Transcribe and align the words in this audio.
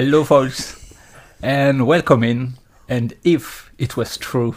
Hello, 0.00 0.22
folks, 0.22 0.76
and 1.42 1.84
welcome 1.84 2.22
in. 2.22 2.52
And 2.88 3.14
if 3.24 3.72
it 3.78 3.96
was 3.96 4.16
true. 4.16 4.54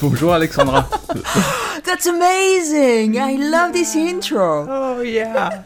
Bonjour 0.00 0.32
Alexandra. 0.32 0.88
That's 1.84 2.06
amazing! 2.06 3.18
I 3.18 3.36
love 3.36 3.74
this 3.74 3.94
intro! 3.94 4.66
oh 4.66 5.02
yeah. 5.02 5.62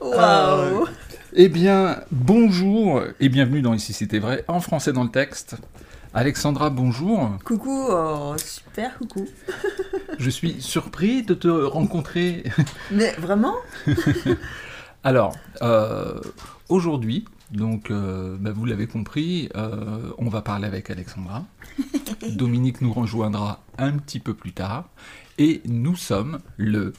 Wow! 0.00 0.86
Eh 1.32 1.48
bien, 1.48 2.04
bonjour 2.12 3.02
et 3.18 3.28
bienvenue 3.28 3.60
dans 3.60 3.74
Ici 3.74 3.92
c'était 3.92 4.20
vrai, 4.20 4.44
en 4.46 4.60
français 4.60 4.92
dans 4.92 5.02
le 5.02 5.10
texte. 5.10 5.56
Alexandra, 6.14 6.68
bonjour. 6.68 7.38
Coucou, 7.42 7.86
oh, 7.88 8.34
super 8.36 8.98
coucou. 8.98 9.26
Je 10.18 10.28
suis 10.28 10.60
surpris 10.60 11.22
de 11.22 11.32
te 11.32 11.48
rencontrer. 11.48 12.44
Mais 12.90 13.12
vraiment? 13.12 13.54
Alors, 15.04 15.34
euh, 15.62 16.20
aujourd'hui, 16.68 17.24
donc 17.50 17.90
euh, 17.90 18.36
bah, 18.38 18.52
vous 18.52 18.66
l'avez 18.66 18.86
compris, 18.86 19.48
euh, 19.56 20.12
on 20.18 20.28
va 20.28 20.42
parler 20.42 20.66
avec 20.66 20.90
Alexandra. 20.90 21.46
Dominique 22.28 22.82
nous 22.82 22.92
rejoindra 22.92 23.62
un 23.78 23.92
petit 23.92 24.18
peu 24.18 24.34
plus 24.34 24.52
tard. 24.52 24.90
Et 25.38 25.62
nous 25.64 25.96
sommes 25.96 26.40
le... 26.58 26.92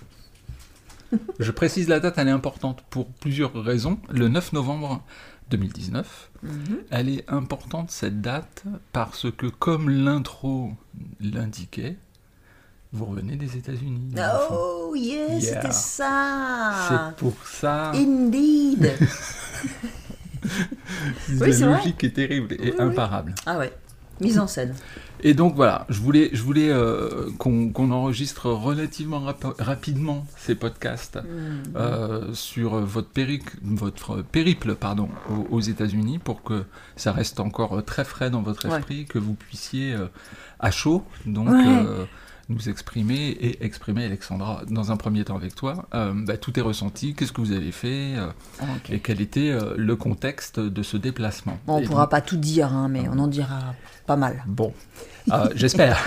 Je 1.39 1.51
précise 1.51 1.87
la 1.87 1.99
date, 1.99 2.17
elle 2.17 2.29
est 2.29 2.31
importante 2.31 2.83
pour 2.89 3.05
plusieurs 3.11 3.53
raisons. 3.53 3.99
Le 4.09 4.27
9 4.27 4.53
novembre 4.53 5.03
2019. 5.49 6.31
Mhm. 6.43 6.51
Elle 6.89 7.09
est 7.09 7.29
importante 7.29 7.91
cette 7.91 8.21
date 8.21 8.63
parce 8.91 9.31
que 9.31 9.47
comme 9.47 9.89
l'intro 9.89 10.71
l'indiquait, 11.19 11.97
vous 12.91 13.05
revenez 13.05 13.35
des 13.35 13.57
États-Unis. 13.57 14.13
Oh, 14.51 14.93
yes, 14.95 15.43
Yeah. 15.43 15.53
c'était 15.61 15.71
ça! 15.73 16.73
C'est 16.89 17.15
pour 17.17 17.33
ça. 17.45 17.91
Indeed! 17.91 18.91
Oui, 21.29 21.37
la 21.39 21.67
vrai. 21.67 21.77
logique 21.77 22.03
est 22.03 22.11
terrible 22.13 22.55
et 22.55 22.71
Oui, 22.71 22.73
oui. 22.77 22.83
imparable. 22.83 23.33
Ah 23.45 23.57
ouais, 23.57 23.71
mise 24.23 24.39
en 24.39 24.47
scène. 24.47 24.73
Et 25.25 25.33
donc 25.33 25.55
voilà, 25.55 25.85
je 25.89 25.99
voulais, 26.01 26.29
je 26.33 26.41
voulais 26.41 26.69
euh, 26.69 27.29
qu'on 27.37 27.91
enregistre 27.91 28.49
relativement 28.49 29.19
rap- 29.21 29.55
rapidement 29.59 30.25
ces 30.37 30.55
podcasts 30.55 31.15
Mhm. 31.17 31.73
euh, 31.75 32.33
sur 32.33 32.75
votre, 32.81 33.09
péric- 33.09 33.55
votre 33.63 34.21
périple 34.21 34.75
pardon, 34.75 35.07
aux, 35.29 35.55
aux 35.57 35.61
États-Unis 35.61 36.19
pour 36.19 36.43
que 36.43 36.63
ça 36.97 37.11
reste 37.13 37.39
encore 37.39 37.83
très 37.85 38.03
frais 38.03 38.29
dans 38.29 38.41
votre 38.41 38.67
Ouais. 38.67 38.77
esprit, 38.77 39.05
que 39.05 39.19
vous 39.19 39.33
puissiez 39.33 39.93
euh, 39.93 40.07
à 40.59 40.71
chaud 40.71 41.03
donc 41.25 41.47
Ouais. 41.49 41.77
Nous 42.49 42.67
exprimer 42.69 43.29
et 43.29 43.63
exprimer 43.65 44.03
Alexandra 44.05 44.63
dans 44.69 44.91
un 44.91 44.97
premier 44.97 45.23
temps 45.23 45.35
avec 45.37 45.55
toi. 45.55 45.85
euh, 45.93 46.11
bah, 46.13 46.35
tout 46.37 46.57
est 46.59 46.61
ressenti, 46.61 47.13
qu'est-ce 47.15 47.31
que 47.31 47.39
vous 47.41 47.51
avez 47.53 47.71
fait 47.71 48.15
euh, 48.17 48.27
Ah, 48.59 48.65
et 48.91 48.99
quel 48.99 49.21
était 49.21 49.49
euh, 49.49 49.73
le 49.77 49.95
contexte 49.95 50.59
de 50.59 50.83
ce 50.83 50.97
déplacement. 50.97 51.57
Bon, 51.65 51.75
on 51.75 51.79
Et 51.79 51.83
pourra 51.85 52.01
donc- 52.03 52.11
pas 52.11 52.21
tout 52.21 52.37
dire, 52.37 52.73
hein, 52.73 52.89
mais 52.89 53.07
on 53.09 53.17
en 53.19 53.27
dira 53.27 53.73
pas 54.05 54.17
mal. 54.17 54.43
Bon, 54.45 54.73
j'espère. 55.55 56.03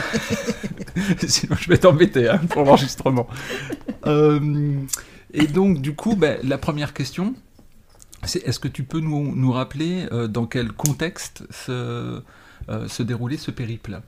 Sinon, 1.27 1.57
je 1.59 1.69
vais 1.71 1.79
t'embêter 1.79 2.29
hein, 2.29 2.39
pour 2.51 2.65
l'enregistrement. 2.65 3.27
Et 4.05 5.47
donc, 5.47 5.81
du 5.81 5.95
coup, 5.95 6.17
ben, 6.17 6.39
la 6.45 6.59
première 6.59 6.93
question, 6.95 7.35
c'est 8.25 8.47
est-ce 8.47 8.59
que 8.61 8.69
tu 8.69 8.83
peux 8.85 9.01
nous, 9.01 9.35
nous 9.35 9.53
rappeler 9.53 10.07
dans 10.29 10.47
quel 10.47 10.73
contexte 10.73 11.45
se, 11.51 12.23
se 12.89 13.03
déroulait 13.03 13.37
ce 13.37 13.51
périple 13.51 14.01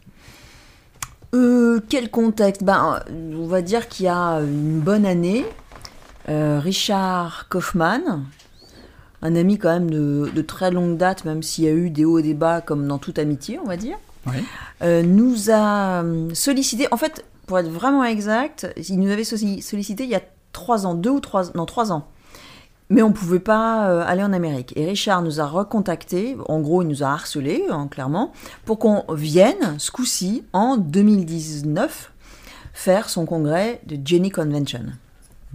Euh, 1.35 1.81
quel 1.89 2.11
contexte? 2.11 2.65
Ben, 2.65 3.01
on 3.11 3.47
va 3.47 3.61
dire 3.63 3.89
qu'il 3.89 4.07
y 4.07 4.09
a 4.09 4.39
une 4.41 4.81
bonne 4.81 5.05
année, 5.05 5.45
euh, 6.29 6.59
Richard 6.63 7.49
Kaufmann, 7.51 8.25
un 9.21 9.37
ami 9.37 9.59
quand 9.59 9.69
même 9.69 9.91
de, 9.91 10.31
de 10.35 10.43
très 10.43 10.71
longue 10.71 10.97
date, 10.97 11.25
même 11.25 11.43
s'il 11.43 11.65
y 11.65 11.69
a 11.69 11.73
eu 11.73 11.91
des 11.91 12.05
hauts 12.05 12.19
et 12.19 12.23
des 12.23 12.35
bas 12.35 12.61
comme 12.63 12.87
dans 12.87 12.99
toute 12.99 13.19
amitié, 13.19 13.59
on 13.63 13.67
va 13.67 13.77
dire, 13.77 13.97
euh, 14.83 15.03
nous 15.03 15.51
a 15.51 16.03
sollicité, 16.35 16.89
en 16.93 16.97
fait, 16.97 17.25
pour 17.47 17.59
être 17.59 17.69
vraiment 17.71 18.05
exact, 18.05 18.67
il 18.89 18.99
nous 18.99 19.11
avait 19.11 19.23
solli- 19.23 19.61
sollicité 19.63 20.05
il 20.05 20.11
y 20.11 20.15
a 20.15 20.23
trois 20.53 20.87
ans, 20.87 20.95
deux 20.95 21.11
ou 21.11 21.21
trois, 21.21 21.45
non, 21.55 21.67
trois 21.67 21.93
ans. 21.93 22.07
Mais 22.91 23.03
on 23.03 23.09
ne 23.09 23.15
pouvait 23.15 23.39
pas 23.39 23.91
euh, 23.91 24.03
aller 24.07 24.23
en 24.23 24.33
Amérique. 24.33 24.73
Et 24.77 24.87
Richard 24.87 25.23
nous 25.23 25.41
a 25.41 25.47
recontactés, 25.47 26.37
en 26.49 26.61
gros, 26.61 26.83
il 26.83 26.89
nous 26.89 27.03
a 27.03 27.09
harcelés, 27.09 27.65
hein, 27.71 27.89
clairement, 27.91 28.33
pour 28.65 28.79
qu'on 28.79 29.05
vienne, 29.13 29.77
ce 29.79 29.91
coup-ci, 29.91 30.45
en 30.53 30.77
2019, 30.77 32.13
faire 32.73 33.11
son 33.11 33.27
congrès 33.27 33.81
de 33.87 33.99
Jenny 34.03 34.31
Convention. 34.31 34.87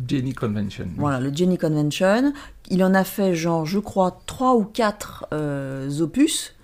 Jenny 0.07 0.33
Convention. 0.33 0.87
Voilà, 0.97 1.19
le 1.19 1.33
Jenny 1.33 1.57
Convention. 1.57 2.33
Il 2.69 2.83
en 2.83 2.93
a 2.93 3.03
fait, 3.03 3.35
genre, 3.35 3.65
je 3.65 3.79
crois, 3.79 4.21
trois 4.25 4.55
ou 4.55 4.63
quatre 4.63 5.25
euh, 5.33 5.89
opus. 5.99 6.55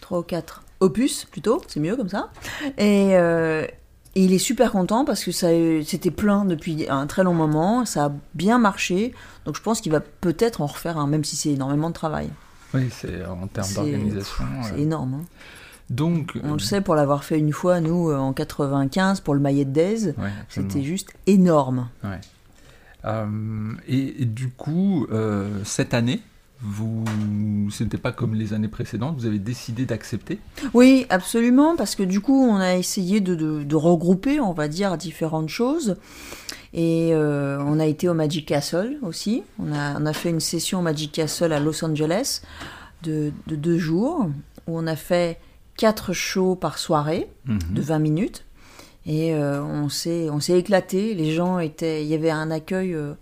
Trois 0.00 0.20
ou 0.20 0.22
quatre 0.22 0.62
opus, 0.80 1.24
plutôt, 1.24 1.60
c'est 1.66 1.80
mieux 1.80 1.96
comme 1.96 2.08
ça. 2.08 2.30
Et, 2.76 3.16
euh, 3.16 3.66
et 4.18 4.24
il 4.24 4.32
est 4.32 4.38
super 4.38 4.72
content 4.72 5.04
parce 5.04 5.22
que 5.24 5.30
ça, 5.30 5.48
c'était 5.84 6.10
plein 6.10 6.44
depuis 6.44 6.86
un 6.88 7.06
très 7.06 7.22
long 7.22 7.34
moment, 7.34 7.84
ça 7.84 8.06
a 8.06 8.12
bien 8.34 8.58
marché. 8.58 9.14
Donc 9.44 9.54
je 9.56 9.62
pense 9.62 9.80
qu'il 9.80 9.92
va 9.92 10.00
peut-être 10.00 10.60
en 10.60 10.66
refaire 10.66 10.98
un, 10.98 11.06
même 11.06 11.22
si 11.22 11.36
c'est 11.36 11.50
énormément 11.50 11.88
de 11.88 11.94
travail. 11.94 12.28
Oui, 12.74 12.88
c'est 12.90 13.24
en 13.24 13.46
termes 13.46 13.72
d'organisation. 13.74 14.44
C'est 14.64 14.72
euh. 14.74 14.78
énorme. 14.82 15.14
hein. 15.22 15.24
Donc, 15.88 16.32
On 16.42 16.50
euh, 16.50 16.52
le 16.54 16.58
sait 16.58 16.80
pour 16.80 16.96
l'avoir 16.96 17.22
fait 17.24 17.38
une 17.38 17.52
fois, 17.52 17.80
nous, 17.80 18.10
euh, 18.10 18.16
en 18.18 18.32
95, 18.32 19.20
pour 19.20 19.34
le 19.34 19.40
maillet 19.40 19.64
de 19.64 19.70
Days. 19.70 20.06
ouais, 20.06 20.14
absolument. 20.42 20.70
C'était 20.72 20.82
juste 20.84 21.10
énorme. 21.26 21.88
Ouais. 22.04 22.20
Euh, 23.04 23.72
et, 23.86 24.22
et 24.22 24.24
du 24.26 24.50
coup, 24.50 25.06
euh, 25.12 25.60
cette 25.64 25.94
année, 25.94 26.20
vous, 26.60 27.04
ce 27.70 27.84
n'était 27.84 27.98
pas 27.98 28.10
comme 28.12 28.34
les 28.34 28.52
années 28.52 28.68
précédentes, 28.68 29.16
vous 29.18 29.26
avez 29.26 29.38
décidé 29.38 29.86
d'accepter. 29.86 30.40
Oui, 30.74 31.06
absolument, 31.08 31.76
parce 31.76 31.94
que 31.94 32.02
du 32.02 32.20
coup, 32.20 32.34
on 32.48 32.56
a 32.56 32.74
essayé 32.76 33.20
de, 33.20 33.34
de- 33.34 33.62
de 33.62 33.76
regrouper, 33.76 34.40
on 34.40 34.52
va 34.52 34.66
dire, 34.68 34.96
différentes 34.96 35.48
choses. 35.48 35.96
Et 36.74 37.10
euh, 37.12 37.58
on 37.64 37.78
a 37.80 37.86
été 37.86 38.08
au 38.08 38.14
Magic 38.14 38.46
Castle 38.46 38.98
aussi. 39.02 39.42
On 39.58 39.72
a, 39.72 39.98
on 40.00 40.04
a 40.04 40.12
fait 40.12 40.30
une 40.30 40.40
session 40.40 40.80
au 40.80 40.82
Magic 40.82 41.12
Castle 41.12 41.52
à 41.52 41.60
Los 41.60 41.84
Angeles 41.84 42.42
de, 43.02 43.32
de 43.46 43.56
deux 43.56 43.78
jours, 43.78 44.26
où 44.66 44.78
on 44.78 44.86
a 44.86 44.96
fait 44.96 45.38
quatre 45.76 46.12
shows 46.12 46.56
par 46.56 46.78
soirée 46.78 47.28
Mhm. 47.46 47.58
de 47.70 47.80
20 47.82 47.98
minutes. 48.00 48.44
Et 49.06 49.32
euh, 49.34 49.62
on 49.62 49.88
s'est 49.88 50.28
on 50.28 50.38
s'est 50.40 50.58
éclaté. 50.58 51.14
Les 51.14 51.32
gens 51.32 51.58
étaient. 51.60 52.02
Il 52.04 52.08
y 52.08 52.14
avait 52.14 52.30
un 52.30 52.50
accueil 52.50 52.92
euh, 52.92 53.14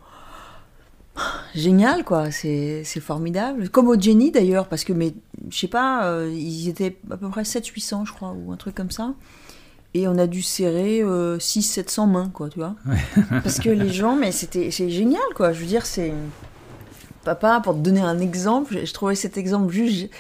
génial, 1.55 2.05
quoi. 2.05 2.31
C'est 2.31 2.83
c'est 2.85 3.01
formidable. 3.01 3.69
Comme 3.69 3.89
au 3.89 3.99
Jenny 3.99 4.31
d'ailleurs, 4.31 4.67
parce 4.69 4.85
que, 4.85 4.93
mais 4.93 5.15
je 5.51 5.59
sais 5.59 5.69
pas, 5.69 6.07
euh, 6.07 6.31
ils 6.33 6.69
étaient 6.69 6.97
à 7.11 7.17
peu 7.17 7.29
près 7.29 7.43
700-800, 7.43 8.07
je 8.07 8.13
crois, 8.13 8.33
ou 8.33 8.53
un 8.53 8.57
truc 8.57 8.75
comme 8.75 8.91
ça. 8.91 9.15
Et 9.95 10.09
on 10.09 10.19
a 10.19 10.27
dû 10.27 10.43
serrer 10.43 11.03
600-700 11.03 12.11
mains, 12.11 12.29
quoi, 12.29 12.51
tu 12.51 12.59
vois. 12.59 12.75
Parce 13.31 13.61
que 13.61 13.71
les 13.71 13.89
gens, 13.89 14.15
mais 14.15 14.31
c'était 14.31 14.71
c'est 14.71 14.91
génial, 14.91 15.23
quoi. 15.35 15.53
Je 15.53 15.61
veux 15.61 15.67
dire, 15.67 15.87
c'est. 15.87 16.13
Papa, 17.25 17.61
pour 17.65 17.75
te 17.75 17.79
donner 17.81 18.03
un 18.03 18.19
exemple, 18.21 18.79
je, 18.79 18.85
je 18.85 18.93
trouvais 18.93 19.15
cet 19.15 19.37
exemple 19.37 19.73
juste 19.73 20.11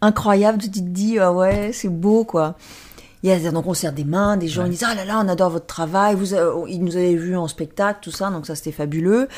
incroyable. 0.00 0.58
Tu 0.58 0.70
te 0.70 0.78
dis, 0.78 1.18
ah 1.18 1.32
ouais, 1.32 1.70
c'est 1.72 1.88
beau, 1.88 2.24
quoi. 2.24 2.56
Il 3.22 3.28
y 3.28 3.32
a 3.32 3.50
donc 3.50 3.66
on 3.66 3.74
serre 3.74 3.92
des 3.92 4.04
mains, 4.04 4.36
des 4.38 4.48
gens 4.48 4.62
Ouais. 4.62 4.68
ils 4.68 4.72
disent 4.72 4.84
ah 4.88 4.94
là 4.94 5.04
là 5.04 5.20
on 5.22 5.28
adore 5.28 5.50
votre 5.50 5.66
travail, 5.66 6.14
vous 6.14 6.34
a- 6.34 6.64
ils 6.68 6.82
nous 6.82 6.96
avaient 6.96 7.14
vus 7.16 7.36
en 7.36 7.48
spectacle 7.48 7.98
tout 8.02 8.10
ça 8.10 8.30
donc 8.30 8.46
ça 8.46 8.54
c'était 8.54 8.72
fabuleux 8.72 9.28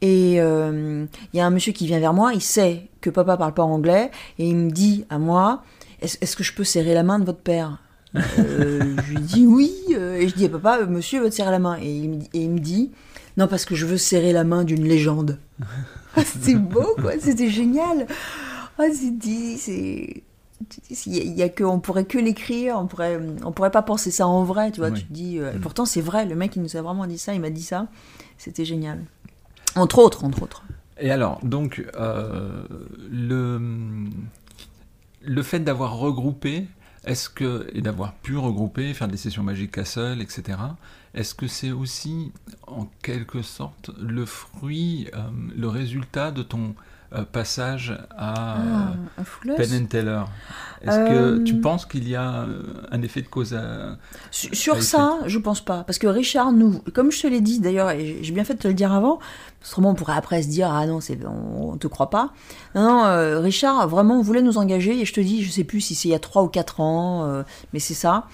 et 0.00 0.36
euh, 0.40 1.04
il 1.32 1.36
y 1.36 1.40
a 1.40 1.46
un 1.46 1.50
monsieur 1.50 1.72
qui 1.72 1.86
vient 1.86 1.98
vers 1.98 2.14
moi, 2.14 2.32
il 2.32 2.40
sait 2.42 2.88
que 3.00 3.10
papa 3.10 3.36
parle 3.36 3.52
pas 3.54 3.64
anglais 3.64 4.10
et 4.38 4.48
il 4.48 4.56
me 4.56 4.70
dit 4.70 5.04
à 5.10 5.18
moi 5.18 5.62
est-ce 6.00 6.36
que 6.36 6.44
je 6.44 6.52
peux 6.54 6.64
serrer 6.64 6.94
la 6.94 7.02
main 7.02 7.18
de 7.18 7.24
votre 7.24 7.40
père? 7.40 7.78
Euh, 8.14 8.94
Je 9.04 9.10
lui 9.14 9.20
dis 9.20 9.46
oui 9.46 9.72
euh, 9.96 10.14
et 10.16 10.28
je 10.28 10.34
dis 10.34 10.44
à 10.44 10.48
papa 10.50 10.78
euh, 10.82 10.86
monsieur 10.86 11.20
veut 11.22 11.30
te 11.30 11.34
serrer 11.34 11.50
la 11.50 11.58
main 11.58 11.76
et 11.80 11.90
il, 11.90 12.10
me 12.10 12.16
dit- 12.16 12.30
et 12.34 12.42
il 12.42 12.50
me 12.50 12.58
dit 12.60 12.92
non 13.36 13.48
parce 13.48 13.64
que 13.64 13.74
je 13.74 13.84
veux 13.86 13.96
serrer 13.96 14.32
la 14.32 14.44
main 14.44 14.62
d'une 14.64 14.84
légende. 14.84 15.38
Ah, 16.16 16.22
c'était 16.24 16.54
beau 16.54 16.94
quoi, 17.02 17.14
c'était 17.18 17.48
génial. 17.50 18.06
Ah 18.78 18.84
c'est 18.94 19.18
dit 19.18 19.58
c'est 19.58 20.22
il 21.06 21.34
y 21.38 21.42
a, 21.42 21.48
que 21.48 21.64
on 21.64 21.80
pourrait 21.80 22.04
que 22.04 22.18
l'écrire 22.18 22.76
on 22.78 22.86
pourrait 22.86 23.20
on 23.44 23.52
pourrait 23.52 23.70
pas 23.70 23.82
penser 23.82 24.10
ça 24.10 24.26
en 24.26 24.44
vrai 24.44 24.70
tu 24.72 24.80
vois 24.80 24.90
Oui. 24.90 25.00
tu 25.00 25.06
te 25.06 25.12
dis 25.12 25.38
euh, 25.38 25.52
Mm. 25.54 25.60
pourtant 25.60 25.84
c'est 25.84 26.00
vrai 26.00 26.24
le 26.26 26.34
mec 26.34 26.56
il 26.56 26.62
nous 26.62 26.76
a 26.76 26.82
vraiment 26.82 27.06
dit 27.06 27.18
ça 27.18 27.34
il 27.34 27.40
m'a 27.40 27.50
dit 27.50 27.62
ça 27.62 27.86
c'était 28.38 28.64
génial 28.64 29.04
entre 29.76 29.98
autres 29.98 30.24
entre 30.24 30.42
autres 30.42 30.62
Et 31.00 31.10
alors, 31.10 31.40
donc, 31.42 31.84
euh, 31.96 32.62
le, 33.10 33.60
le 35.22 35.42
fait 35.42 35.58
d'avoir 35.60 35.96
regroupé, 35.98 36.66
est-ce 37.04 37.28
que, 37.28 37.68
et 37.74 37.80
d'avoir 37.80 38.14
pu 38.14 38.36
regrouper, 38.36 38.94
faire 38.94 39.08
des 39.08 39.16
sessions 39.16 39.42
Magic 39.42 39.72
Castle, 39.72 40.20
etc., 40.22 40.58
est-ce 41.14 41.34
que 41.34 41.46
c'est 41.48 41.72
aussi, 41.72 42.32
en 42.66 42.86
quelque 43.02 43.42
sorte, 43.42 43.90
le 44.00 44.24
fruit, 44.26 45.08
euh, 45.14 45.22
le 45.56 45.68
résultat 45.68 46.30
de 46.30 46.42
ton 46.42 46.74
passage 47.22 47.96
à 48.18 48.56
ah, 49.16 49.22
Penn 49.56 49.82
and 49.82 49.86
Teller 49.86 50.22
Est-ce 50.82 50.98
que 51.08 51.12
Euh, 51.40 51.44
tu 51.44 51.60
penses 51.60 51.86
qu'il 51.86 52.08
y 52.08 52.16
a 52.16 52.42
euh, 52.42 52.62
un 52.90 53.00
effet 53.02 53.22
de 53.22 53.28
cause 53.28 53.54
à... 53.54 53.96
Sur, 54.30 54.82
ça, 54.82 55.18
je 55.26 55.38
pense 55.38 55.60
pas. 55.60 55.84
Parce 55.84 55.98
que 55.98 56.06
Richard 56.08 56.52
nous, 56.52 56.80
comme 56.92 57.10
je 57.12 57.22
te 57.22 57.26
l'ai 57.26 57.40
dit 57.40 57.60
d'ailleurs, 57.60 57.90
et 57.90 58.18
j'ai- 58.22 58.32
bien 58.32 58.44
fait 58.44 58.54
de 58.54 58.58
te 58.58 58.68
le 58.68 58.74
dire 58.74 58.92
avant, 58.92 59.18
autrement 59.62 59.90
on 59.90 59.94
pourrait 59.94 60.16
après 60.16 60.42
se 60.42 60.48
dire 60.48 60.68
ah 60.70 60.86
non, 60.86 61.00
c'est, 61.00 61.18
on, 61.24 61.70
on 61.72 61.76
te 61.76 61.86
croit 61.86 62.10
pas. 62.10 62.32
Non, 62.74 62.82
non, 62.82 63.04
euh, 63.06 63.38
Richard 63.40 63.88
vraiment 63.88 64.20
voulait 64.20 64.42
nous 64.42 64.58
engager 64.58 65.00
et 65.00 65.04
je 65.04 65.12
te 65.14 65.20
dis, 65.20 65.42
je 65.42 65.50
sais 65.50 65.64
plus 65.64 65.80
si 65.80 65.94
c'est 65.94 66.08
il 66.08 66.12
y 66.12 66.14
a 66.14 66.18
3 66.18 66.42
ou 66.42 66.48
4 66.48 66.80
ans, 66.80 67.24
euh, 67.26 67.42
mais 67.72 67.78
c'est 67.78 67.94
ça. 67.94 68.26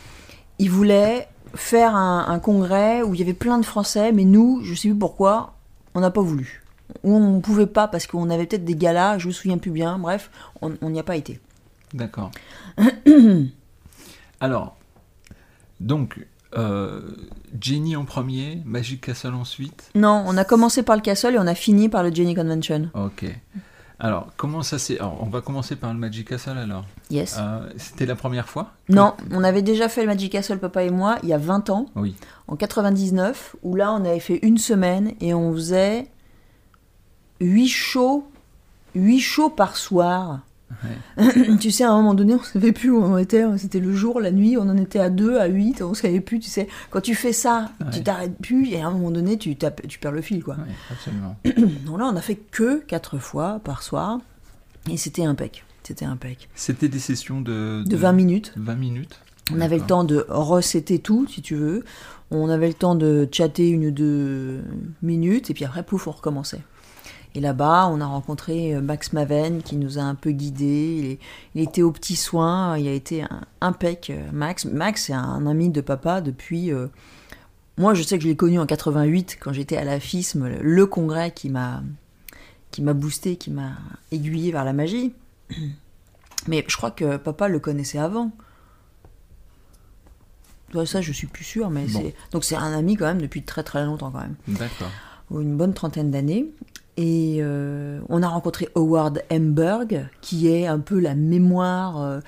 Il 0.58 0.70
voulait 0.70 1.28
faire 1.54 1.94
un, 1.94 2.26
un 2.28 2.38
congrès 2.38 3.02
où 3.02 3.14
il 3.14 3.20
y 3.20 3.22
avait 3.22 3.34
plein 3.34 3.58
de 3.58 3.64
Français, 3.66 4.12
mais 4.12 4.24
nous, 4.24 4.60
je 4.64 4.74
sais 4.74 4.88
plus 4.88 4.98
pourquoi, 4.98 5.54
on 5.94 6.00
n'a 6.00 6.10
pas 6.10 6.20
voulu. 6.20 6.62
Ou 7.04 7.14
on 7.16 7.40
pouvait 7.40 7.66
pas 7.66 7.88
parce 7.88 8.06
qu'on 8.06 8.30
avait 8.30 8.46
peut-être 8.46 8.64
des 8.64 8.74
galas, 8.76 9.18
je 9.18 9.28
me 9.28 9.32
souviens 9.32 9.58
plus 9.58 9.70
bien, 9.70 9.98
bref, 9.98 10.30
on 10.62 10.90
n'y 10.90 10.98
a 11.00 11.04
pas 11.04 11.16
été. 11.16 11.40
D'accord. 11.94 12.30
Alors, 14.40 14.76
donc, 15.80 16.26
euh, 16.56 17.00
Jenny 17.60 17.96
en 17.96 18.04
premier, 18.04 18.62
Magic 18.64 19.00
Castle 19.02 19.34
ensuite. 19.34 19.90
Non, 19.94 20.24
on 20.26 20.36
a 20.36 20.44
commencé 20.44 20.82
par 20.82 20.96
le 20.96 21.02
Castle 21.02 21.34
et 21.34 21.38
on 21.38 21.46
a 21.46 21.54
fini 21.54 21.88
par 21.88 22.02
le 22.02 22.12
Jenny 22.12 22.34
Convention. 22.34 22.90
Ok. 22.94 23.24
Alors, 24.02 24.28
comment 24.38 24.62
ça 24.62 24.78
s'est... 24.78 24.98
On 25.02 25.26
va 25.28 25.42
commencer 25.42 25.76
par 25.76 25.92
le 25.92 25.98
Magic 25.98 26.28
Castle 26.28 26.56
alors? 26.56 26.86
Yes. 27.10 27.36
Euh, 27.38 27.68
C'était 27.76 28.06
la 28.06 28.16
première 28.16 28.48
fois? 28.48 28.72
Non, 28.88 29.12
on 29.30 29.44
avait 29.44 29.60
déjà 29.60 29.90
fait 29.90 30.00
le 30.00 30.06
Magic 30.06 30.32
Castle, 30.32 30.58
papa 30.58 30.84
et 30.84 30.90
moi, 30.90 31.18
il 31.22 31.28
y 31.28 31.34
a 31.34 31.38
20 31.38 31.68
ans, 31.68 31.84
Oui. 31.96 32.16
en 32.48 32.56
99, 32.56 33.56
où 33.62 33.76
là, 33.76 33.92
on 33.92 34.02
avait 34.06 34.20
fait 34.20 34.38
une 34.40 34.56
semaine 34.56 35.12
et 35.20 35.34
on 35.34 35.52
faisait 35.52 36.06
8 37.40 37.68
shows, 37.68 38.24
8 38.94 39.20
shows 39.20 39.50
par 39.50 39.76
soir. 39.76 40.40
tu 41.60 41.70
sais, 41.72 41.84
à 41.84 41.90
un 41.90 41.96
moment 41.96 42.14
donné, 42.14 42.34
on 42.34 42.42
savait 42.42 42.72
plus 42.72 42.90
où 42.90 43.02
on 43.02 43.18
était. 43.18 43.44
C'était 43.58 43.80
le 43.80 43.92
jour, 43.92 44.20
la 44.20 44.30
nuit, 44.30 44.56
on 44.56 44.62
en 44.68 44.76
était 44.76 45.00
à 45.00 45.10
2, 45.10 45.38
à 45.38 45.46
8, 45.46 45.82
on 45.82 45.94
savait 45.94 46.20
plus, 46.20 46.38
tu 46.38 46.48
sais. 46.48 46.68
Quand 46.90 47.00
tu 47.00 47.14
fais 47.14 47.32
ça, 47.32 47.72
tu 47.90 47.98
Ouais. 47.98 48.02
t'arrêtes 48.04 48.38
plus 48.38 48.68
et 48.70 48.80
à 48.80 48.86
un 48.86 48.90
moment 48.92 49.10
donné, 49.10 49.36
tu, 49.36 49.56
tu 49.88 49.98
perds 49.98 50.12
le 50.12 50.22
fil, 50.22 50.42
quoi. 50.44 50.56
Absolument. 50.90 51.36
Donc 51.86 51.98
là, 51.98 52.06
on 52.12 52.16
a 52.16 52.20
fait 52.20 52.36
que 52.36 52.78
4 52.86 53.18
fois 53.18 53.60
par 53.64 53.82
soir 53.82 54.20
et 54.88 54.96
c'était 54.96 55.24
impec. 55.24 55.64
C'était 55.82 56.04
impec. 56.04 56.48
C'était 56.54 56.88
des 56.88 57.00
sessions 57.00 57.40
de... 57.40 57.82
De 57.84 57.96
20 57.96 58.12
minutes. 58.12 58.52
20 58.56 58.74
minutes 58.76 59.18
On 59.52 59.60
avait 59.60 59.78
le 59.78 59.84
temps 59.86 60.04
de 60.04 60.24
recéter 60.28 61.00
tout, 61.00 61.26
si 61.26 61.42
tu 61.42 61.56
veux. 61.56 61.84
On 62.30 62.48
avait 62.48 62.68
le 62.68 62.74
temps 62.74 62.94
de 62.94 63.28
chatter 63.32 63.68
une 63.70 63.86
ou 63.86 63.90
deux 63.90 64.60
minutes, 65.02 65.50
et 65.50 65.54
puis 65.54 65.64
après, 65.64 65.82
pouf, 65.82 66.06
on 66.06 66.12
recommençait. 66.12 66.60
Et 67.34 67.40
là-bas, 67.40 67.86
on 67.92 68.00
a 68.00 68.06
rencontré 68.06 68.74
euh, 68.74 68.80
Max 68.80 69.12
Maven, 69.12 69.62
qui 69.62 69.76
nous 69.76 69.98
a 69.98 70.02
un 70.02 70.14
peu 70.16 70.30
guidés. 70.32 70.96
Il, 70.98 71.06
est- 71.06 71.18
il 71.54 71.60
était 71.62 71.82
aux 71.82 71.92
petits 71.92 72.16
soins, 72.16 72.76
il 72.76 72.88
a 72.88 72.92
été 72.92 73.22
un 73.22 73.42
impec, 73.60 74.10
euh, 74.10 74.28
Max. 74.32 74.64
Max, 74.64 75.04
c'est 75.06 75.12
un 75.12 75.46
ami 75.46 75.68
de 75.70 75.80
papa 75.80 76.20
depuis... 76.20 76.72
euh, 76.72 76.88
Moi, 77.78 77.94
je 77.94 78.02
sais 78.02 78.18
que 78.18 78.24
je 78.24 78.28
l'ai 78.28 78.36
connu 78.36 78.58
en 78.58 78.66
88, 78.66 79.38
quand 79.40 79.52
j'étais 79.52 79.76
à 79.76 79.84
la 79.84 80.00
FISM, 80.00 80.46
le- 80.48 80.58
le 80.60 80.86
congrès 80.86 81.30
qui 81.32 81.48
m'a 81.50 81.82
qui 82.72 82.82
m'a 82.82 82.92
boosté, 82.94 83.34
qui 83.36 83.50
m'a 83.50 83.72
aiguillé 84.12 84.52
vers 84.52 84.64
la 84.64 84.72
magie. 84.72 85.12
Mais 86.48 86.64
je 86.68 86.76
crois 86.76 86.90
que 86.92 87.16
papa 87.16 87.48
le 87.48 87.58
connaissait 87.58 87.98
avant. 87.98 88.30
Ça, 90.86 91.00
je 91.00 91.12
suis 91.12 91.26
plus 91.26 91.42
sûre, 91.44 91.68
mais 91.68 91.86
Bon. 91.86 92.00
c'est. 92.00 92.14
Donc, 92.30 92.44
c'est 92.44 92.54
un 92.54 92.72
ami 92.72 92.94
quand 92.96 93.06
même 93.06 93.20
depuis 93.20 93.42
très 93.42 93.64
très 93.64 93.84
longtemps, 93.84 94.12
quand 94.12 94.20
même. 94.20 94.36
D'accord. 94.46 94.90
Une 95.32 95.56
bonne 95.56 95.74
trentaine 95.74 96.10
d'années. 96.12 96.46
Et 97.00 97.38
euh, 97.40 97.98
on 98.10 98.22
a 98.22 98.28
rencontré 98.28 98.68
Howard 98.74 99.22
Hemberg, 99.30 100.06
qui 100.20 100.48
est 100.48 100.66
un 100.66 100.80
peu 100.80 101.00
la 101.00 101.14
mémoire 101.14 102.02
euh, 102.02 102.20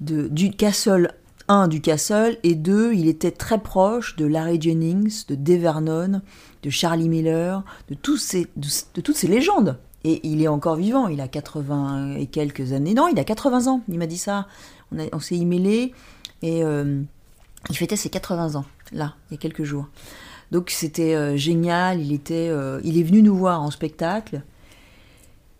du 0.00 0.50
Castle 0.50 1.12
1 1.48 1.68
du 1.68 1.82
Castle, 1.82 2.38
et 2.42 2.54
2, 2.54 2.94
il 2.94 3.06
était 3.06 3.30
très 3.30 3.58
proche 3.58 4.16
de 4.16 4.24
Larry 4.24 4.58
Jennings, 4.58 5.26
de 5.28 5.34
Dave 5.34 5.60
Vernon, 5.60 6.22
de 6.62 6.70
Charlie 6.70 7.10
Miller, 7.10 7.62
de, 7.90 7.94
toutes 7.94 8.18
ces 8.18 8.48
légendes. 9.28 9.78
Et 10.04 10.26
il 10.26 10.40
est 10.40 10.48
encore 10.48 10.76
vivant, 10.76 11.08
il 11.08 11.20
a 11.20 11.28
80 11.28 12.16
et 12.16 12.26
quelques 12.26 12.72
années. 12.72 12.94
Non, 12.94 13.08
il 13.08 13.18
a 13.18 13.24
80 13.24 13.66
ans, 13.66 13.82
il 13.88 13.98
m'a 13.98 14.06
dit 14.06 14.16
ça. 14.16 14.48
On, 15.12 15.20
s'est 15.20 15.36
emailé, 15.36 15.92
et 16.40 16.64
euh, 16.64 17.02
il 17.68 17.76
fêtait 17.76 17.96
ses 17.96 18.08
80 18.08 18.54
ans, 18.54 18.64
là, 18.90 19.16
il 19.28 19.34
y 19.34 19.36
a 19.36 19.38
quelques 19.38 19.64
jours. 19.64 19.88
Donc 20.54 20.70
c'était 20.70 21.16
euh, 21.16 21.36
génial, 21.36 22.00
il, 22.00 22.12
était, 22.12 22.48
euh, 22.48 22.80
il 22.84 22.96
est 22.96 23.02
venu 23.02 23.22
nous 23.22 23.34
voir 23.34 23.60
en 23.60 23.72
spectacle, 23.72 24.42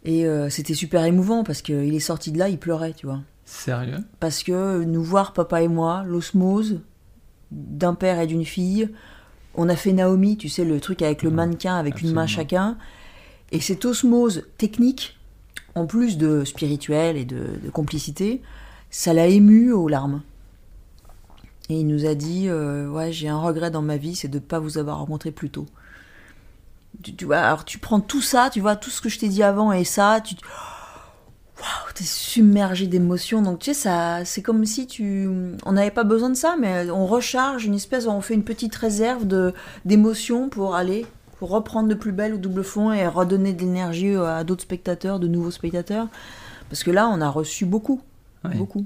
et 0.04 0.24
euh, 0.24 0.48
c'était 0.50 0.74
super 0.74 1.04
émouvant, 1.04 1.42
parce 1.42 1.62
qu'il 1.62 1.92
est 1.92 1.98
sorti 1.98 2.30
de 2.30 2.38
là, 2.38 2.48
il 2.48 2.58
pleurait, 2.58 2.92
tu 2.92 3.06
vois. 3.06 3.20
Sérieux? 3.44 3.98
Parce 4.20 4.44
que 4.44 4.84
nous 4.84 5.02
voir, 5.02 5.32
papa 5.32 5.62
et 5.62 5.66
moi, 5.66 6.04
l'osmose 6.06 6.80
d'un 7.50 7.94
père 7.94 8.20
et 8.20 8.28
d'une 8.28 8.44
fille, 8.44 8.88
on 9.56 9.68
a 9.68 9.74
fait 9.74 9.92
Naomi, 9.92 10.36
tu 10.36 10.48
sais, 10.48 10.64
le 10.64 10.78
truc 10.78 11.02
avec 11.02 11.24
le 11.24 11.30
mannequin, 11.30 11.74
avec 11.74 12.00
une 12.00 12.12
main 12.12 12.28
chacun, 12.28 12.78
et 13.50 13.58
cette 13.58 13.84
osmose 13.84 14.44
technique, 14.58 15.18
en 15.74 15.86
plus 15.86 16.18
de 16.18 16.44
spirituel 16.44 17.16
et 17.16 17.24
de, 17.24 17.58
de 17.60 17.70
complicité, 17.70 18.42
ça 18.90 19.12
l'a 19.12 19.26
ému 19.26 19.72
aux 19.72 19.88
larmes. 19.88 20.22
Et 21.70 21.80
il 21.80 21.86
nous 21.86 22.06
a 22.06 22.14
dit, 22.14 22.48
euh, 22.48 22.88
ouais, 22.88 23.10
j'ai 23.12 23.28
un 23.28 23.38
regret 23.38 23.70
dans 23.70 23.82
ma 23.82 23.96
vie, 23.96 24.14
c'est 24.14 24.28
de 24.28 24.38
ne 24.38 24.42
pas 24.42 24.58
vous 24.58 24.76
avoir 24.78 24.98
rencontré 24.98 25.30
plus 25.30 25.50
tôt. 25.50 25.66
Tu, 27.02 27.14
tu 27.14 27.24
vois, 27.24 27.38
alors 27.38 27.64
tu 27.64 27.78
prends 27.78 28.00
tout 28.00 28.20
ça, 28.20 28.50
tu 28.50 28.60
vois, 28.60 28.76
tout 28.76 28.90
ce 28.90 29.00
que 29.00 29.08
je 29.08 29.18
t'ai 29.18 29.28
dit 29.28 29.42
avant 29.42 29.72
et 29.72 29.84
ça, 29.84 30.20
tu, 30.22 30.34
Waouh, 31.56 31.92
t'es 31.94 32.04
submergé 32.04 32.86
d'émotions. 32.88 33.40
Donc, 33.40 33.60
tu 33.60 33.66
sais, 33.66 33.74
ça, 33.74 34.24
c'est 34.24 34.42
comme 34.42 34.64
si 34.64 34.86
tu. 34.86 35.28
On 35.64 35.72
n'avait 35.72 35.92
pas 35.92 36.04
besoin 36.04 36.30
de 36.30 36.34
ça, 36.34 36.56
mais 36.58 36.90
on 36.90 37.06
recharge 37.06 37.64
une 37.64 37.74
espèce. 37.74 38.06
On 38.06 38.20
fait 38.20 38.34
une 38.34 38.44
petite 38.44 38.74
réserve 38.74 39.26
de, 39.26 39.54
d'émotions 39.84 40.48
pour 40.48 40.74
aller, 40.74 41.06
pour 41.38 41.50
reprendre 41.50 41.88
de 41.88 41.94
plus 41.94 42.10
belle 42.10 42.34
au 42.34 42.38
double 42.38 42.64
fond 42.64 42.92
et 42.92 43.06
redonner 43.06 43.52
de 43.52 43.60
l'énergie 43.60 44.16
à 44.16 44.42
d'autres 44.42 44.62
spectateurs, 44.62 45.20
de 45.20 45.28
nouveaux 45.28 45.52
spectateurs. 45.52 46.08
Parce 46.68 46.82
que 46.82 46.90
là, 46.90 47.08
on 47.08 47.20
a 47.20 47.28
reçu 47.28 47.66
beaucoup. 47.66 48.00
Ouais. 48.44 48.56
Beaucoup. 48.56 48.84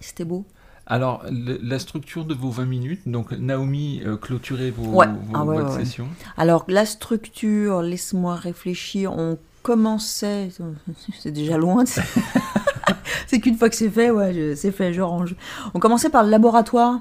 C'était 0.00 0.24
beau. 0.24 0.44
Alors, 0.90 1.22
le- 1.30 1.58
la 1.62 1.78
structure 1.78 2.24
de 2.24 2.34
vos 2.34 2.50
20 2.50 2.64
minutes, 2.66 3.02
donc 3.06 3.30
Naomi, 3.32 4.02
euh, 4.04 4.16
clôturez 4.16 4.70
vos, 4.72 4.86
Ouais. 4.98 5.06
vos- 5.06 5.12
Ah 5.34 5.44
ouais, 5.44 5.56
votre 5.56 5.70
ouais, 5.70 5.76
ouais. 5.78 5.84
session. 5.84 6.08
Alors, 6.36 6.64
la 6.68 6.84
structure, 6.84 7.80
laisse-moi 7.80 8.34
réfléchir. 8.34 9.12
On 9.16 9.38
commençait. 9.62 10.48
C'est 11.20 11.30
déjà 11.30 11.56
loin. 11.58 11.84
c'est- 13.26 13.40
qu'une 13.40 13.56
fois 13.56 13.68
que 13.70 13.76
c'est 13.76 13.88
fait, 13.90 14.10
ouais, 14.10 14.54
c'est 14.56 14.72
fait, 14.72 14.92
je 14.92 15.00
range. 15.00 15.36
On 15.74 15.78
commençait 15.78 16.10
par 16.10 16.24
le 16.24 16.30
laboratoire. 16.30 16.98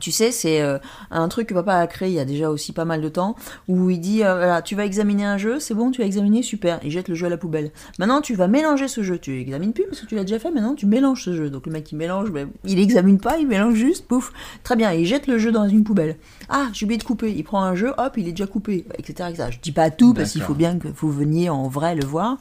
Tu 0.00 0.12
sais, 0.12 0.30
c'est 0.30 0.60
euh, 0.60 0.78
un 1.10 1.28
truc 1.28 1.48
que 1.48 1.54
papa 1.54 1.76
a 1.76 1.86
créé 1.86 2.08
il 2.08 2.14
y 2.14 2.20
a 2.20 2.24
déjà 2.24 2.50
aussi 2.50 2.72
pas 2.72 2.84
mal 2.84 3.00
de 3.00 3.08
temps, 3.08 3.36
où 3.68 3.90
il 3.90 4.00
dit, 4.00 4.24
euh, 4.24 4.36
voilà, 4.36 4.62
tu 4.62 4.74
vas 4.74 4.84
examiner 4.84 5.24
un 5.24 5.38
jeu, 5.38 5.60
c'est 5.60 5.74
bon, 5.74 5.90
tu 5.90 6.02
as 6.02 6.06
examiné, 6.06 6.42
super, 6.42 6.80
il 6.82 6.90
jette 6.90 7.08
le 7.08 7.14
jeu 7.14 7.26
à 7.26 7.30
la 7.30 7.36
poubelle. 7.36 7.70
Maintenant, 7.98 8.20
tu 8.20 8.34
vas 8.34 8.48
mélanger 8.48 8.88
ce 8.88 9.02
jeu, 9.02 9.18
tu 9.18 9.40
examines 9.40 9.72
plus 9.72 9.84
parce 9.84 10.00
que 10.00 10.06
tu 10.06 10.14
l'as 10.14 10.24
déjà 10.24 10.38
fait, 10.38 10.50
maintenant 10.50 10.74
tu 10.74 10.86
mélanges 10.86 11.24
ce 11.24 11.34
jeu. 11.34 11.50
Donc 11.50 11.66
le 11.66 11.72
mec 11.72 11.90
il 11.92 11.96
mélange, 11.96 12.30
ben, 12.30 12.48
il 12.64 12.78
examine 12.78 13.18
pas, 13.18 13.38
il 13.38 13.46
mélange 13.46 13.74
juste, 13.74 14.06
pouf, 14.06 14.32
très 14.62 14.76
bien, 14.76 14.92
il 14.92 15.06
jette 15.06 15.26
le 15.26 15.38
jeu 15.38 15.52
dans 15.52 15.68
une 15.68 15.84
poubelle. 15.84 16.16
Ah, 16.48 16.68
j'ai 16.72 16.84
oublié 16.84 16.98
de 16.98 17.04
couper, 17.04 17.32
il 17.32 17.44
prend 17.44 17.62
un 17.62 17.74
jeu, 17.74 17.92
hop, 17.98 18.14
il 18.16 18.28
est 18.28 18.32
déjà 18.32 18.46
coupé, 18.46 18.86
etc. 18.98 19.30
etc. 19.30 19.48
Je 19.50 19.58
dis 19.60 19.72
pas 19.72 19.90
tout 19.90 20.14
parce 20.14 20.32
qu'il 20.32 20.42
faut 20.42 20.54
bien 20.54 20.78
que 20.78 20.88
vous 20.88 21.10
veniez 21.10 21.50
en 21.50 21.68
vrai 21.68 21.94
le 21.94 22.04
voir. 22.04 22.38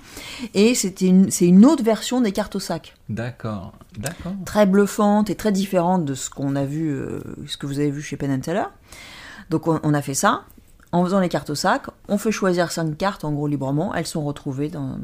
Et 0.54 0.74
une, 1.02 1.32
c'est 1.32 1.48
une 1.48 1.66
autre 1.66 1.84
version 1.84 2.22
des 2.22 2.32
cartes 2.32 2.56
au 2.56 2.60
sac 2.60 2.96
D'accord, 3.10 3.74
d'accord. 3.98 4.34
très 4.46 4.66
bluffante 4.66 5.30
et 5.30 5.36
très 5.36 5.52
différente 5.52 6.04
de 6.04 6.14
ce 6.14 6.30
qu'on 6.30 6.56
a 6.56 6.66
vu, 6.66 6.90
euh, 6.90 7.22
ce 7.48 7.58
que 7.58 7.66
vous 7.66 7.80
avez 7.80 7.92
vu 7.92 8.02
chez 8.02 8.18
Penn 8.18 8.32
and 8.32 8.40
Teller. 8.40 8.66
Donc 9.50 9.68
on, 9.68 9.80
on 9.84 9.94
a 9.94 10.02
fait 10.02 10.14
ça. 10.14 10.46
En 10.92 11.04
faisant 11.04 11.20
les 11.20 11.30
cartes 11.30 11.50
au 11.50 11.56
sac, 11.56 11.84
on 12.08 12.18
fait 12.18 12.32
choisir 12.32 12.72
cinq 12.72 12.98
cartes 12.98 13.26
en 13.26 13.32
gros 13.34 13.48
librement. 13.48 13.94
Elles 13.94 14.08
sont 14.08 14.24
retrouvées 14.24 14.70
dans, 14.70 14.98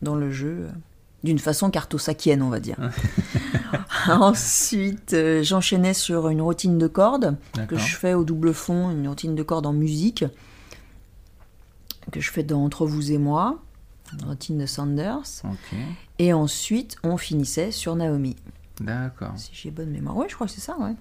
dans, 0.00 0.14
le 0.14 0.30
jeu 0.30 0.66
euh, 0.66 0.70
d'une 1.24 1.40
façon 1.40 1.70
sacienne, 1.98 2.42
on 2.42 2.48
va 2.48 2.60
dire. 2.60 2.76
Ensuite, 4.08 5.14
euh, 5.14 5.42
j'enchaînais 5.42 5.94
sur 5.94 6.28
une 6.28 6.40
routine 6.40 6.78
de 6.78 6.86
cordes 6.86 7.36
que 7.68 7.76
je 7.76 7.96
fais 7.96 8.14
au 8.14 8.24
double 8.24 8.54
fond, 8.54 8.90
une 8.90 9.08
routine 9.08 9.34
de 9.34 9.42
cordes 9.42 9.66
en 9.66 9.72
musique 9.72 10.24
que 12.12 12.20
je 12.20 12.30
fais 12.30 12.42
dans 12.42 12.64
Entre 12.64 12.86
vous 12.86 13.10
et 13.12 13.18
moi, 13.18 13.58
une 14.12 14.28
routine 14.28 14.58
de 14.58 14.66
Sanders. 14.66 15.42
Et 16.18 16.32
ensuite, 16.32 16.96
on 17.02 17.16
finissait 17.16 17.70
sur 17.70 17.96
Naomi. 17.96 18.36
d'accord. 18.80 19.32
Si 19.36 19.50
j'ai 19.52 19.70
bonne 19.70 19.90
mémoire. 19.90 20.16
Ouais, 20.16 20.26
je 20.28 20.34
crois 20.34 20.46
que 20.46 20.52
c'est 20.52 20.60
ça, 20.60 20.76
ouais. 20.78 20.94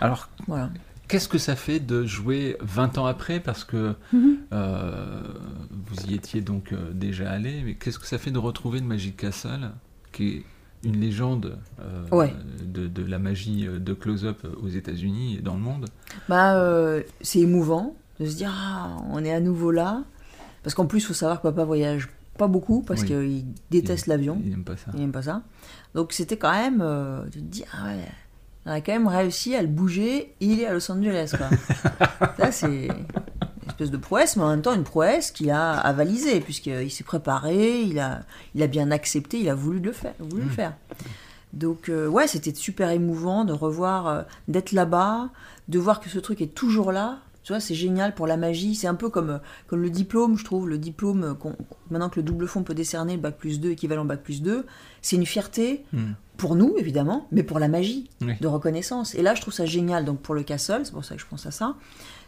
Alors, 0.00 0.28
Voilà. 0.46 0.70
qu'est-ce 1.08 1.28
que 1.28 1.38
ça 1.38 1.56
fait 1.56 1.80
de 1.80 2.04
jouer 2.04 2.56
20 2.60 2.98
ans 2.98 3.06
après 3.06 3.40
Parce 3.40 3.64
que 3.64 3.94
Mhm. 4.12 4.36
euh, 4.52 5.22
vous 5.70 6.06
y 6.10 6.14
étiez 6.14 6.40
donc 6.40 6.72
euh, 6.72 6.92
déjà 6.92 7.30
allé, 7.30 7.62
mais 7.64 7.74
qu'est-ce 7.74 7.98
que 7.98 8.06
ça 8.06 8.18
fait 8.18 8.30
de 8.30 8.38
retrouver 8.38 8.80
le 8.80 8.86
Magic 8.86 9.16
Castle, 9.16 9.70
qui 10.12 10.28
est 10.28 10.44
une 10.84 11.00
légende 11.00 11.58
euh, 11.80 12.04
Ouais. 12.12 12.34
de, 12.62 12.86
de 12.86 13.02
la 13.04 13.18
magie 13.18 13.66
de 13.66 13.92
close-up 13.94 14.46
aux 14.62 14.68
États-Unis 14.68 15.36
et 15.38 15.42
dans 15.42 15.54
le 15.54 15.60
monde? 15.60 15.86
Bah, 16.28 16.56
euh, 16.58 17.02
c'est 17.22 17.40
émouvant 17.40 17.94
de 18.20 18.26
se 18.26 18.36
dire, 18.36 18.52
ah, 18.54 18.96
on 19.10 19.24
est 19.24 19.32
à 19.32 19.40
nouveau 19.40 19.70
là. 19.70 20.04
Parce 20.62 20.74
qu'en 20.74 20.86
plus, 20.86 20.98
il 20.98 21.06
faut 21.06 21.14
savoir 21.14 21.38
que 21.40 21.42
papa 21.48 21.64
voyage 21.64 22.08
pas 22.38 22.48
beaucoup 22.48 22.82
parce 22.82 23.02
Oui. 23.02 23.06
qu'il 23.08 23.44
déteste 23.70 24.06
l'avion. 24.08 24.40
Il 24.44 24.50
n'aime 24.50 24.64
pas 24.64 24.76
ça. 24.76 24.90
Il 24.94 25.00
n'aime 25.00 25.12
pas 25.12 25.22
ça. 25.22 25.42
Donc 25.94 26.12
c'était 26.12 26.36
quand 26.36 26.52
même. 26.52 26.78
te 27.30 27.38
dis, 27.38 27.64
ah 27.72 27.86
ouais, 27.86 28.04
on 28.66 28.70
a 28.72 28.80
quand 28.80 28.92
même 28.92 29.06
réussi 29.08 29.54
à 29.54 29.62
le 29.62 29.68
bouger. 29.68 30.34
Il 30.40 30.60
est 30.60 30.66
à 30.66 30.72
Los 30.72 30.90
Angeles, 30.90 31.32
quoi. 31.36 31.48
Là, 32.38 32.50
c'est 32.52 32.86
une 32.88 33.68
espèce 33.68 33.90
de 33.90 33.96
prouesse, 33.96 34.36
mais 34.36 34.42
en 34.42 34.48
même 34.50 34.62
temps 34.62 34.74
une 34.74 34.84
prouesse 34.84 35.30
qu'il 35.30 35.50
a 35.50 35.72
avalisée, 35.78 36.40
puisqu'il 36.40 36.90
s'est 36.90 37.04
préparé, 37.04 37.80
il 37.82 37.98
a, 37.98 38.20
il 38.54 38.62
a 38.62 38.66
bien 38.66 38.90
accepté, 38.90 39.38
il 39.40 39.48
a 39.48 39.54
voulu 39.54 39.78
le 39.80 39.92
faire. 39.92 40.14
Voulu 40.18 40.42
le 40.42 40.48
Mm. 40.48 40.52
faire. 40.52 40.72
Donc, 41.52 41.88
euh, 41.88 42.06
ouais, 42.08 42.26
c'était 42.26 42.54
super 42.54 42.90
émouvant 42.90 43.44
de 43.44 43.52
revoir, 43.52 44.06
euh, 44.08 44.22
d'être 44.48 44.72
là-bas, 44.72 45.30
de 45.68 45.78
voir 45.78 46.00
que 46.00 46.08
ce 46.10 46.18
truc 46.18 46.40
est 46.42 46.54
toujours 46.54 46.92
là. 46.92 47.18
Tu 47.46 47.52
vois, 47.52 47.60
c'est 47.60 47.76
génial 47.76 48.12
pour 48.12 48.26
la 48.26 48.36
magie. 48.36 48.74
C'est 48.74 48.88
un 48.88 48.96
peu 48.96 49.08
comme, 49.08 49.30
euh, 49.30 49.38
comme 49.68 49.80
le 49.80 49.88
diplôme, 49.88 50.36
je 50.36 50.44
trouve. 50.44 50.68
Le 50.68 50.78
diplôme, 50.78 51.22
euh, 51.22 51.50
maintenant 51.92 52.08
que 52.10 52.16
le 52.16 52.24
double 52.24 52.48
fond 52.48 52.64
peut 52.64 52.74
décerner 52.74 53.14
le 53.14 53.20
bac 53.20 53.36
plus 53.38 53.60
2, 53.60 53.70
équivalent 53.70 54.04
bac 54.04 54.20
plus 54.24 54.42
2, 54.42 54.66
c'est 55.00 55.14
une 55.14 55.26
fierté 55.26 55.84
Hmm. 55.92 56.14
pour 56.38 56.56
nous, 56.56 56.74
évidemment, 56.76 57.28
mais 57.30 57.44
pour 57.44 57.60
la 57.60 57.68
magie 57.68 58.10
Oui. 58.20 58.32
de 58.40 58.48
reconnaissance. 58.48 59.14
Et 59.14 59.22
là, 59.22 59.36
je 59.36 59.42
trouve 59.42 59.54
ça 59.54 59.64
génial. 59.64 60.04
Donc, 60.04 60.18
pour 60.22 60.34
le 60.34 60.42
Castle, 60.42 60.80
c'est 60.84 60.92
pour 60.92 61.04
ça 61.04 61.14
que 61.14 61.20
je 61.20 61.26
pense 61.26 61.46
à 61.46 61.52
ça, 61.52 61.76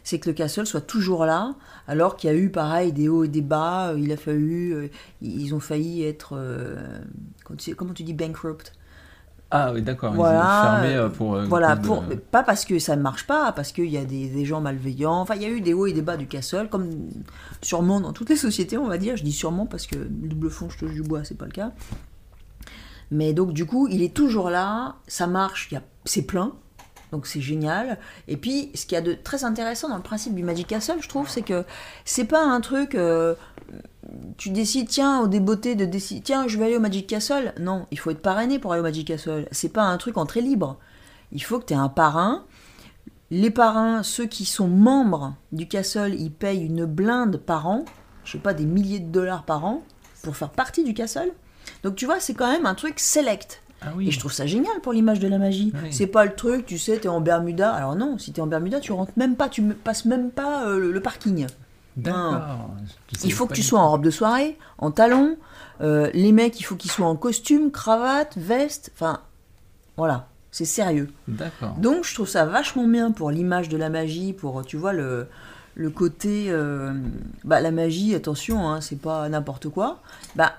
c'est 0.05 0.21
que 0.21 0.31
le 0.31 0.35
Castle 0.35 0.67
soit 0.67 0.83
toujours 0.83 1.25
là, 1.25 1.57
alors 1.89 2.15
qu'il 2.17 2.31
y 2.31 2.33
a 2.33 2.37
eu, 2.37 2.49
pareil, 2.49 2.93
des 2.93 3.09
hauts 3.09 3.25
et 3.25 3.29
des 3.29 3.43
bas. 3.43 3.89
Euh, 3.89 3.99
Il 3.99 4.13
a 4.13 4.17
fallu. 4.17 4.89
ils 5.21 5.53
ont 5.53 5.59
failli 5.61 6.05
être. 6.05 6.35
euh, 6.37 6.77
comment 7.77 7.93
tu 7.93 8.05
dis 8.05 8.15
bankrupt? 8.15 8.73
Ah 9.51 9.73
oui, 9.73 9.81
d'accord. 9.81 10.13
Voilà, 10.13 10.41
Ils 10.41 10.45
ont 10.45 10.63
fermé 10.83 10.95
euh, 10.97 11.09
pour. 11.09 11.35
euh, 11.35 11.45
Voilà, 11.47 11.69
cause 11.77 11.81
de- 11.81 11.87
pour, 11.87 12.05
pas 12.31 12.43
parce 12.43 12.67
que 12.67 12.79
ça 12.79 12.97
ne 12.97 13.03
marche 13.03 13.27
pas, 13.27 13.51
parce 13.53 13.73
qu'il 13.73 13.87
y 13.89 13.97
a 13.97 14.05
des, 14.05 14.29
des 14.29 14.45
gens 14.45 14.61
malveillants. 14.61 15.21
Enfin, 15.21 15.37
il 15.37 15.43
y 15.43 15.47
a 15.47 15.49
eu 15.49 15.63
des 15.63 15.73
hauts 15.73 15.87
et 15.87 15.93
des 15.95 16.03
bas 16.03 16.19
du 16.19 16.27
Castle, 16.27 16.69
comme 16.71 16.91
sûrement 17.63 18.01
dans 18.01 18.13
toutes 18.13 18.29
les 18.29 18.37
sociétés, 18.37 18.77
on 18.77 18.87
va 18.89 18.99
dire. 18.99 19.17
Je 19.17 19.25
dis 19.25 19.33
sûrement 19.33 19.65
parce 19.65 19.87
que 19.87 19.97
le 19.97 20.29
double 20.29 20.51
fond, 20.51 20.69
je 20.69 20.77
touche 20.79 20.93
du 20.93 21.03
bois, 21.03 21.25
c'est 21.25 21.37
pas 21.39 21.47
le 21.47 21.53
cas. 21.53 21.73
Mais 23.11 23.33
donc, 23.33 23.53
du 23.55 23.65
coup, 23.65 23.89
il 23.91 24.03
est 24.03 24.13
toujours 24.15 24.51
là, 24.51 24.97
ça 25.07 25.27
marche, 25.27 25.69
il 25.71 25.75
y 25.75 25.79
a- 25.79 25.83
c'est 26.05 26.27
plein. 26.27 26.53
Donc 27.13 27.27
c'est 27.27 27.41
génial. 27.41 27.99
Et 28.27 28.37
puis, 28.37 28.71
ce 28.75 28.85
qu'il 28.85 28.95
y 28.95 28.99
a 28.99 29.03
de 29.03 29.15
très 29.15 29.45
intéressant 29.45 29.89
dans 29.89 29.97
le 29.97 30.03
principe 30.03 30.35
du 30.35 30.43
Magic 30.43 30.67
Castle, 30.67 30.99
je 31.01 31.09
trouve, 31.09 31.29
c'est 31.29 31.43
que 31.43 31.65
c'est 32.05 32.25
pas 32.25 32.43
un 32.43 32.61
truc. 32.61 32.95
euh, 32.95 33.35
tu 34.37 34.51
décides, 34.51 34.89
tiens, 34.89 35.21
au 35.21 35.29
débeauté 35.29 35.75
de 35.75 35.85
décider, 35.85 36.21
tiens, 36.23 36.49
je 36.49 36.59
vais 36.59 36.67
aller 36.67 36.77
au 36.77 36.81
Magic 36.81 37.07
Castle. 37.07 37.53
Non, 37.61 37.87
il 37.91 37.99
faut 37.99 38.11
être 38.11 38.23
parrainé 38.23 38.59
pour 38.59 38.73
aller 38.73 38.81
au 38.81 38.85
Magic 38.85 39.09
Castle. 39.09 39.47
C'est 39.53 39.73
pas 39.73 39.83
un 39.83 39.97
truc 39.99 40.17
entrée 40.17 40.41
libre. 40.41 40.79
Il 41.33 41.43
faut 41.43 41.59
que 41.59 41.67
tu 41.67 41.75
aies 41.75 41.77
un 41.77 41.89
parrain. 41.89 42.45
Les 43.31 43.51
parrains, 43.51 44.03
ceux 44.03 44.25
qui 44.25 44.47
sont 44.47 44.69
membres 44.69 45.35
du 45.53 45.69
Castle, 45.69 46.15
ils 46.15 46.33
payent 46.33 46.65
une 46.65 46.87
blinde 46.87 47.37
par 47.37 47.67
an, 47.67 47.85
je 48.25 48.33
sais 48.33 48.39
pas, 48.39 48.55
des 48.55 48.65
milliers 48.65 49.01
de 49.01 49.11
dollars 49.11 49.45
par 49.45 49.67
an, 49.67 49.83
pour 50.23 50.35
faire 50.37 50.51
partie 50.51 50.85
du 50.85 50.95
Castle. 50.95 51.33
Donc 51.83 51.95
tu 51.95 52.07
vois, 52.07 52.21
c'est 52.21 52.33
quand 52.33 52.51
même 52.51 52.65
un 52.65 52.75
truc 52.75 52.99
select. 52.99 53.63
Ah 53.81 53.93
oui. 53.97 54.09
Et 54.09 54.11
je 54.11 54.19
trouve 54.19 54.33
ça 54.33 54.47
génial 54.47 54.81
pour 54.83 54.93
l'image 54.93 55.21
de 55.21 55.29
la 55.29 55.39
magie. 55.39 55.73
Oui. 55.83 55.93
C'est 55.93 56.07
pas 56.09 56.25
le 56.25 56.35
truc, 56.35 56.67
tu 56.67 56.79
sais, 56.79 56.99
t'es 56.99 57.09
en 57.09 57.21
Bermuda. 57.21 57.73
Alors 57.73 57.95
non, 57.95 58.19
si 58.19 58.33
t'es 58.33 58.41
en 58.41 58.47
Bermuda, 58.47 58.81
tu 58.81 58.93
rentres 58.93 59.13
même 59.17 59.37
pas, 59.37 59.49
tu 59.49 59.63
passes 59.63 60.05
même 60.05 60.31
pas 60.31 60.67
euh, 60.67 60.79
le, 60.79 60.91
le 60.91 61.01
parking. 61.01 61.47
D'accord. 61.97 62.71
Je 63.13 63.27
Il 63.27 63.33
faut 63.33 63.47
que 63.47 63.55
tu 63.55 63.63
sois 63.63 63.81
en 63.81 63.91
robe 63.91 64.05
de 64.05 64.11
soirée, 64.11 64.57
en 64.79 64.91
talons. 64.91 65.37
Euh, 65.81 66.11
les 66.13 66.33
mecs, 66.33 66.59
il 66.61 66.63
faut 66.63 66.77
qu'ils 66.77 66.91
soient 66.91 67.07
en 67.07 67.17
costume, 67.17 67.71
cravate, 67.71 68.37
veste. 68.37 68.91
Enfin, 68.95 69.21
voilà, 69.97 70.29
c'est 70.51 70.65
sérieux. 70.65 71.11
D'accord. 71.27 71.75
Donc 71.79 72.05
je 72.05 72.15
trouve 72.15 72.29
ça 72.29 72.45
vachement 72.47 72.87
bien 72.87 73.11
pour 73.13 73.31
l'image 73.31 73.69
de 73.69 73.77
la 73.77 73.91
magie, 73.91 74.33
pour, 74.33 74.65
tu 74.65 74.77
vois, 74.77 74.93
le, 74.93 75.29
le 75.75 75.91
côté... 75.91 76.47
euh, 76.49 76.93
bah, 77.45 77.61
la 77.61 77.71
magie, 77.71 78.15
attention, 78.15 78.69
hein, 78.69 78.81
c'est 78.81 79.01
pas 79.01 79.29
n'importe 79.29 79.69
quoi. 79.69 80.01
Bah, 80.37 80.55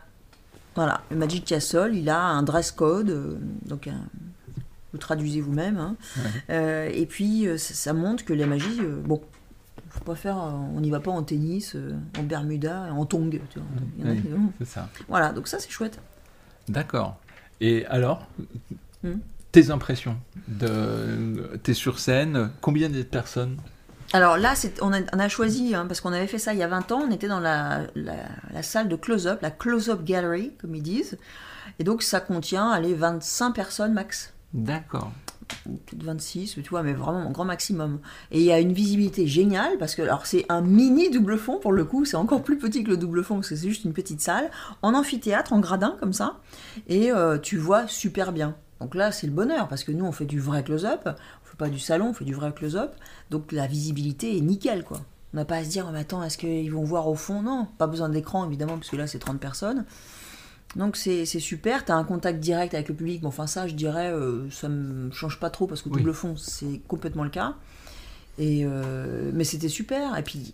voilà, 0.79 1.01
le 1.11 1.17
Magic 1.17 1.43
Castle, 1.45 1.91
il 1.93 2.09
a 2.09 2.21
un 2.21 2.41
dress 2.43 2.71
code, 2.71 3.09
euh, 3.09 3.35
donc 3.65 3.87
un- 3.87 4.05
vous 4.93 4.97
traduisez 4.97 5.41
vous-même. 5.41 5.77
hein. 5.77 5.95
Ouais. 6.17 6.23
Euh, 6.51 6.89
et 6.93 7.05
puis, 7.05 7.47
euh, 7.47 7.57
ça, 7.57 7.73
ça 7.73 7.93
montre 7.93 8.23
que 8.23 8.33
la 8.33 8.45
magie, 8.47 8.79
bon, 9.03 9.21
faut 9.89 10.03
pas 10.05 10.15
faire, 10.15 10.37
on 10.37 10.79
n'y 10.79 10.89
va 10.89 10.99
pas 10.99 11.11
en 11.11 11.21
tennis, 11.23 11.75
en 12.17 12.23
Bermuda, 12.23 12.93
en 12.93 13.05
tongs. 13.05 13.29
tu 13.29 13.59
vois. 13.59 14.09
En 14.09 14.11
Oui. 14.13 14.21
C'est 14.59 14.65
ça. 14.67 14.89
Voilà, 15.07 15.31
donc 15.33 15.47
ça 15.47 15.59
c'est 15.59 15.69
chouette. 15.69 15.99
D'accord. 16.69 17.17
Et 17.61 17.85
alors, 17.87 18.25
Hmm. 19.03 19.19
tes 19.51 19.69
impressions 19.71 20.17
de... 20.47 21.51
T'es 21.63 21.73
sur 21.73 21.99
scène, 21.99 22.49
combien 22.61 22.89
de 22.89 23.01
personnes 23.03 23.57
Alors 24.13 24.37
là, 24.37 24.55
c'est- 24.55 24.81
on, 24.81 24.91
a, 24.91 24.99
on 25.13 25.19
a 25.19 25.29
choisi, 25.29 25.75
hein, 25.75 25.85
parce 25.87 26.01
qu'on 26.01 26.13
avait 26.13 26.27
fait 26.27 26.39
ça 26.39 26.53
il 26.53 26.59
y 26.59 26.63
a 26.63 26.67
20 26.67 26.91
ans, 26.91 27.01
on 27.07 27.11
était 27.11 27.27
dans 27.27 27.39
la, 27.39 27.81
la- 27.95 28.13
la 28.53 28.63
salle 28.63 28.87
de 28.89 28.95
close-up, 28.95 29.39
la 29.41 29.51
close-up 29.51 30.03
gallery, 30.03 30.53
comme 30.59 30.73
ils 30.75 30.81
disent. 30.81 31.17
Et 31.77 31.83
donc 31.83 32.01
ça 32.01 32.19
contient, 32.19 32.69
allez, 32.71 32.93
25 32.95 33.51
personnes 33.51 33.93
max. 33.93 34.33
D'accord. 34.53 35.11
Ou 35.67 35.77
peut-être 35.77 36.03
26, 36.03 36.55
tu 36.55 36.69
vois, 36.69 36.81
mais 36.83 36.93
vraiment 36.93 37.19
un 37.19 37.31
grand 37.31 37.45
maximum. 37.45 37.99
Et 38.31 38.39
il 38.39 38.45
y 38.45 38.51
a 38.51 38.59
une 38.59 38.73
visibilité 38.73 39.27
géniale, 39.27 39.77
parce 39.77 39.93
que 39.95 40.01
alors 40.01 40.25
c'est 40.25 40.45
un 40.49 40.61
mini 40.61 41.09
double 41.11 41.37
fond, 41.37 41.59
pour 41.59 41.71
le 41.71 41.85
coup, 41.85 42.05
c'est 42.05 42.17
encore 42.17 42.41
plus 42.43 42.57
petit 42.57 42.83
que 42.83 42.89
le 42.89 42.97
double 42.97 43.23
fond, 43.23 43.35
parce 43.35 43.49
que 43.49 43.55
c'est 43.55 43.67
juste 43.69 43.85
une 43.85 43.93
petite 43.93 44.21
salle, 44.21 44.49
en 44.81 44.93
amphithéâtre, 44.95 45.53
en 45.53 45.59
gradin, 45.59 45.95
comme 45.99 46.13
ça, 46.13 46.37
et 46.87 47.11
euh, 47.11 47.37
tu 47.37 47.57
vois 47.57 47.87
super 47.87 48.31
bien. 48.31 48.55
Donc 48.79 48.95
là, 48.95 49.11
c'est 49.11 49.27
le 49.27 49.33
bonheur, 49.33 49.67
parce 49.67 49.83
que 49.83 49.91
nous, 49.91 50.05
on 50.05 50.11
fait 50.11 50.25
du 50.25 50.39
vrai 50.39 50.63
close-up, 50.63 51.09
pas 51.59 51.69
du 51.69 51.77
salon, 51.77 52.07
on 52.09 52.13
fait 52.13 52.25
du 52.25 52.33
vrai 52.33 52.51
close-up, 52.51 52.95
donc 53.29 53.51
la 53.51 53.67
visibilité 53.67 54.35
est 54.35 54.41
nickel, 54.41 54.83
quoi. 54.83 55.01
On 55.33 55.37
n'a 55.37 55.45
pas 55.45 55.57
à 55.57 55.63
se 55.63 55.69
dire, 55.69 55.85
oh, 55.87 55.91
mais 55.93 55.99
attends, 55.99 56.23
est-ce 56.23 56.39
qu'ils 56.39 56.71
vont 56.71 56.83
voir 56.83 57.07
au 57.07 57.13
fond? 57.13 57.43
Non, 57.43 57.67
pas 57.77 57.85
besoin 57.85 58.09
d'écran, 58.09 58.47
évidemment, 58.47 58.77
parce 58.77 58.89
que 58.89 58.95
là, 58.95 59.05
c'est 59.05 59.19
30 59.19 59.39
personnes. 59.39 59.85
Donc 60.75 60.97
c'est 60.97 61.25
super, 61.25 61.83
tu 61.83 61.91
as 61.91 61.95
un 61.95 62.03
contact 62.03 62.39
direct 62.39 62.73
avec 62.75 62.89
le 62.89 62.95
public. 62.95 63.21
Bon, 63.21 63.29
enfin 63.29 63.47
ça, 63.47 63.67
je 63.67 63.73
dirais, 63.73 64.11
euh, 64.11 64.49
ça 64.51 64.69
me 64.69 65.09
change 65.11 65.39
pas 65.39 65.49
trop 65.49 65.65
parce 65.65 65.81
que 65.81 65.89
Oui. 65.89 65.97
double 65.97 66.13
fond, 66.13 66.35
c'est 66.35 66.79
complètement 66.87 67.23
le 67.23 67.31
cas. 67.31 67.55
Et 68.37 68.65
euh, 68.65 69.31
mais 69.33 69.43
c'était 69.45 69.67
super. 69.67 70.15
Et 70.17 70.21
puis 70.21 70.53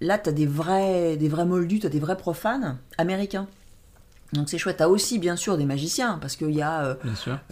là, 0.00 0.16
tu 0.16 0.28
as 0.28 0.32
des 0.32 0.46
vrais, 0.46 1.16
des 1.16 1.28
vrais 1.28 1.44
moldus, 1.44 1.80
tu 1.80 1.86
as 1.86 1.90
des 1.90 1.98
vrais 1.98 2.16
profanes 2.16 2.78
américains. 2.96 3.48
Donc 4.34 4.50
c'est 4.50 4.58
chouette. 4.58 4.78
Tu 4.78 4.82
as 4.82 4.88
aussi, 4.88 5.18
bien 5.18 5.36
sûr, 5.36 5.56
des 5.56 5.64
magiciens 5.64 6.18
parce 6.18 6.36
qu'il 6.36 6.50
y 6.50 6.62
a 6.62 6.84
euh, 6.84 6.94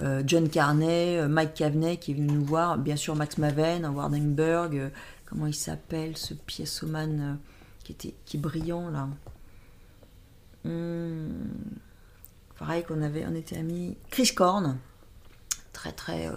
euh, 0.03 0.23
John 0.27 0.49
Carney, 0.49 1.19
euh, 1.19 1.29
Mike 1.29 1.55
Caveney 1.55 1.97
qui 1.97 2.11
est 2.11 2.15
venu 2.15 2.27
nous 2.33 2.45
voir, 2.45 2.77
bien 2.77 2.97
sûr 2.97 3.15
Max 3.15 3.39
Maven, 3.39 3.85
Howard 3.85 4.13
Engberg, 4.15 4.91
comment 5.25 5.47
il 5.47 5.55
s'appelle 5.55 6.17
ce 6.17 6.35
pièceoman 6.35 7.39
qui, 7.85 7.93
était, 7.93 8.15
qui 8.27 8.37
est 8.37 8.41
brillant 8.41 8.91
là 8.91 9.09
Hmm, 10.65 11.49
Pareil 12.57 12.85
qu'on 12.85 13.03
avait, 13.03 13.27
on 13.29 13.35
était 13.35 13.57
amis. 13.57 13.97
Chris 14.11 14.33
Korn, 14.33 14.79
très 15.73 15.91
très 15.91 16.31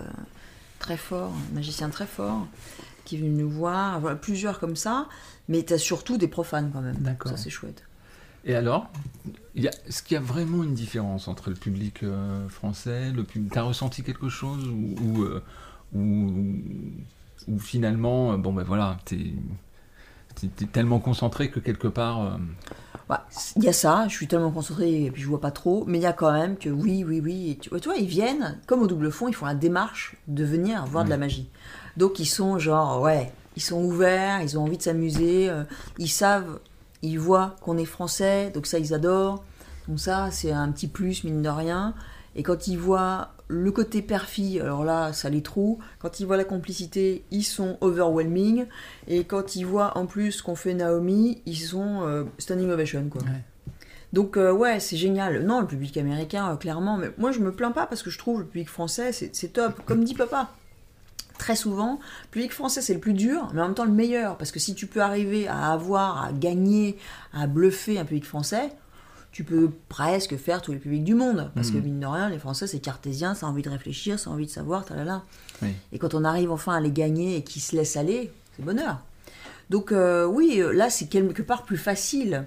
très 0.80 0.98
fort, 0.98 1.32
magicien 1.54 1.90
très 1.90 2.08
fort, 2.08 2.48
qui 3.04 3.16
est 3.16 3.20
venu 3.20 3.30
nous 3.30 3.50
voir. 3.50 4.00
Voilà, 4.00 4.16
plusieurs 4.16 4.60
comme 4.60 4.76
ça, 4.76 5.08
mais 5.48 5.64
tu 5.64 5.74
as 5.74 5.78
surtout 5.78 6.18
des 6.18 6.28
profanes 6.28 6.72
quand 6.74 6.82
même. 6.82 6.98
D'accord. 6.98 7.32
Ça 7.32 7.38
c'est 7.38 7.52
chouette. 7.52 7.85
Et 8.46 8.56
alors, 8.56 8.88
est-ce 9.56 10.04
qu'il 10.04 10.16
y 10.16 10.18
a 10.18 10.22
vraiment 10.24 10.64
une 10.64 10.74
différence 10.76 11.28
entre 11.28 11.50
le 11.50 11.56
public 11.56 12.04
euh, 12.04 12.48
français, 12.50 13.12
le 13.12 13.24
public... 13.24 13.52
T'as 13.54 13.64
ressenti 13.64 14.04
quelque 14.04 14.30
chose 14.30 14.68
ou, 14.68 14.96
ou, 15.04 15.24
euh, 15.24 15.42
ou- 15.96 16.62
ou 17.48 17.60
finalement, 17.60 18.34
euh, 18.34 18.38
bon 18.38 18.54
ben 18.54 18.64
voilà, 18.64 18.98
t'es 19.06 19.34
t'es- 20.36 20.48
t'es 20.48 20.66
tellement 20.66 21.00
concentré 21.00 21.50
que 21.50 21.60
quelque 21.60 21.88
part... 21.88 22.22
euh, 22.22 22.38
Ouais, 23.10 23.18
Il 23.56 23.64
y 23.64 23.68
a 23.70 23.74
ça, 23.74 24.08
je 24.08 24.16
suis 24.16 24.28
tellement 24.28 24.50
concentrée 24.52 25.06
et 25.06 25.12
puis 25.12 25.22
je 25.22 25.28
vois 25.28 25.40
pas 25.42 25.52
trop, 25.52 25.84
mais 25.88 26.00
il 26.00 26.02
y 26.02 26.08
a 26.08 26.14
quand 26.14 26.32
même 26.32 26.58
que 26.58 26.70
oui, 26.70 27.04
oui, 27.04 27.22
oui. 27.24 27.58
Tu, 27.62 27.70
tu 27.70 27.78
vois, 27.90 27.98
ils 27.98 28.08
viennent, 28.08 28.60
comme 28.66 28.82
au 28.82 28.88
double 28.88 29.12
fond, 29.12 29.28
ils 29.28 29.36
font 29.36 29.46
la 29.46 29.54
démarche 29.54 30.16
de 30.28 30.44
venir 30.44 30.86
voir 30.86 31.06
de 31.06 31.10
la 31.12 31.18
magie. 31.18 31.48
Donc 31.98 32.20
ils 32.20 32.26
sont 32.26 32.58
genre, 32.58 33.02
ouais, 33.02 33.32
ils 33.56 33.62
sont 33.62 33.84
ouverts, 33.84 34.42
ils 34.42 34.58
ont 34.58 34.64
envie 34.64 34.78
de 34.78 34.82
s'amuser, 34.82 35.50
euh, 35.50 35.64
ils 36.00 36.10
savent, 36.10 36.60
ils 37.06 37.20
voient 37.20 37.56
qu'on 37.62 37.78
est 37.78 37.86
français, 37.86 38.52
donc 38.54 38.66
ça 38.68 38.80
ils 38.80 38.94
adorent. 38.94 39.44
Donc 39.88 40.00
ça, 40.00 40.30
c'est 40.32 40.52
un 40.52 40.72
petit 40.72 40.88
plus, 40.88 41.24
mine 41.24 41.42
de 41.42 41.50
rien. 41.50 41.94
Et 42.36 42.44
quand 42.44 42.68
ils 42.68 42.78
voient 42.78 43.30
le 43.48 43.72
côté 43.72 44.02
perfi, 44.02 44.60
alors 44.60 44.84
là, 44.84 45.14
ça 45.14 45.30
les 45.30 45.42
trouve. 45.42 45.78
Quand 46.00 46.20
ils 46.20 46.26
voient 46.26 46.38
la 46.38 46.44
complicité, 46.44 47.24
ils 47.32 47.44
sont 47.44 47.78
overwhelming. 47.82 48.66
Et 49.08 49.24
quand 49.24 49.56
ils 49.56 49.66
voient 49.66 49.98
en 49.98 50.06
plus 50.06 50.42
qu'on 50.42 50.56
fait 50.56 50.74
Naomi, 50.74 51.42
ils 51.46 51.56
sont 51.56 52.02
euh, 52.04 52.24
standing 52.40 52.70
ovation, 52.70 53.08
quoi. 53.10 53.22
Ouais. 53.22 53.44
Donc 54.14 54.38
euh, 54.38 54.52
ouais, 54.52 54.80
c'est 54.80 54.98
génial. 54.98 55.46
Non, 55.46 55.62
le 55.62 55.68
public 55.68 55.98
américain, 55.98 56.52
euh, 56.52 56.56
clairement. 56.56 56.98
Mais 56.98 57.12
moi, 57.18 57.32
je 57.32 57.40
me 57.40 57.52
plains 57.52 57.72
pas 57.72 57.86
parce 57.86 58.02
que 58.02 58.10
je 58.10 58.18
trouve 58.18 58.40
le 58.40 58.46
public 58.46 58.70
français, 58.70 59.12
c'est 59.12 59.54
top. 59.54 59.82
Comme 59.86 60.04
dit 60.04 60.14
papa. 60.14 60.52
Très 61.38 61.56
souvent, 61.56 62.00
le 62.24 62.30
public 62.32 62.54
français 62.54 62.82
c'est 62.82 62.94
le 62.94 63.00
plus 63.00 63.14
dur, 63.14 63.50
mais 63.54 63.62
en 63.62 63.66
même 63.66 63.76
temps 63.76 63.86
le 63.86 63.92
meilleur. 63.92 64.38
Parce 64.38 64.52
que 64.52 64.60
si 64.60 64.74
tu 64.74 64.88
peux 64.88 65.02
arriver 65.02 65.48
à 65.48 65.72
avoir, 65.72 66.24
à 66.24 66.32
gagner, 66.32 66.98
à 67.34 67.46
bluffer 67.48 68.00
un 68.00 68.06
public 68.06 68.26
français, 68.26 68.72
tu 69.32 69.44
peux 69.44 69.70
presque 69.90 70.38
faire 70.38 70.62
tous 70.62 70.72
les 70.72 70.78
publics 70.80 71.04
du 71.04 71.14
monde. 71.14 71.52
Parce 71.56 71.70
que 71.70 71.78
mine 71.78 72.00
de 72.00 72.06
rien, 72.06 72.30
les 72.30 72.40
Français 72.40 72.68
c'est 72.68 72.80
cartésien, 72.80 73.36
ça 73.36 73.48
a 73.48 73.50
envie 73.50 73.64
de 73.64 73.70
réfléchir, 73.70 74.18
ça 74.18 74.30
a 74.30 74.34
envie 74.34 74.46
de 74.46 74.52
savoir, 74.52 74.86
talala. 74.86 75.24
oui. 75.62 75.74
Et 75.92 76.00
quand 76.00 76.14
on 76.14 76.24
arrive 76.24 76.52
enfin 76.52 76.74
à 76.74 76.80
les 76.80 76.92
gagner 76.92 77.36
et 77.36 77.44
qu'ils 77.44 77.62
se 77.62 77.76
laissent 77.76 77.98
aller, 77.98 78.32
c'est 78.56 78.64
bonheur. 78.64 79.02
Donc 79.70 79.92
euh, 79.92 80.26
oui, 80.26 80.62
là 80.74 80.90
c'est 80.90 81.08
quelque 81.08 81.42
part 81.42 81.64
plus 81.64 81.78
facile. 81.78 82.46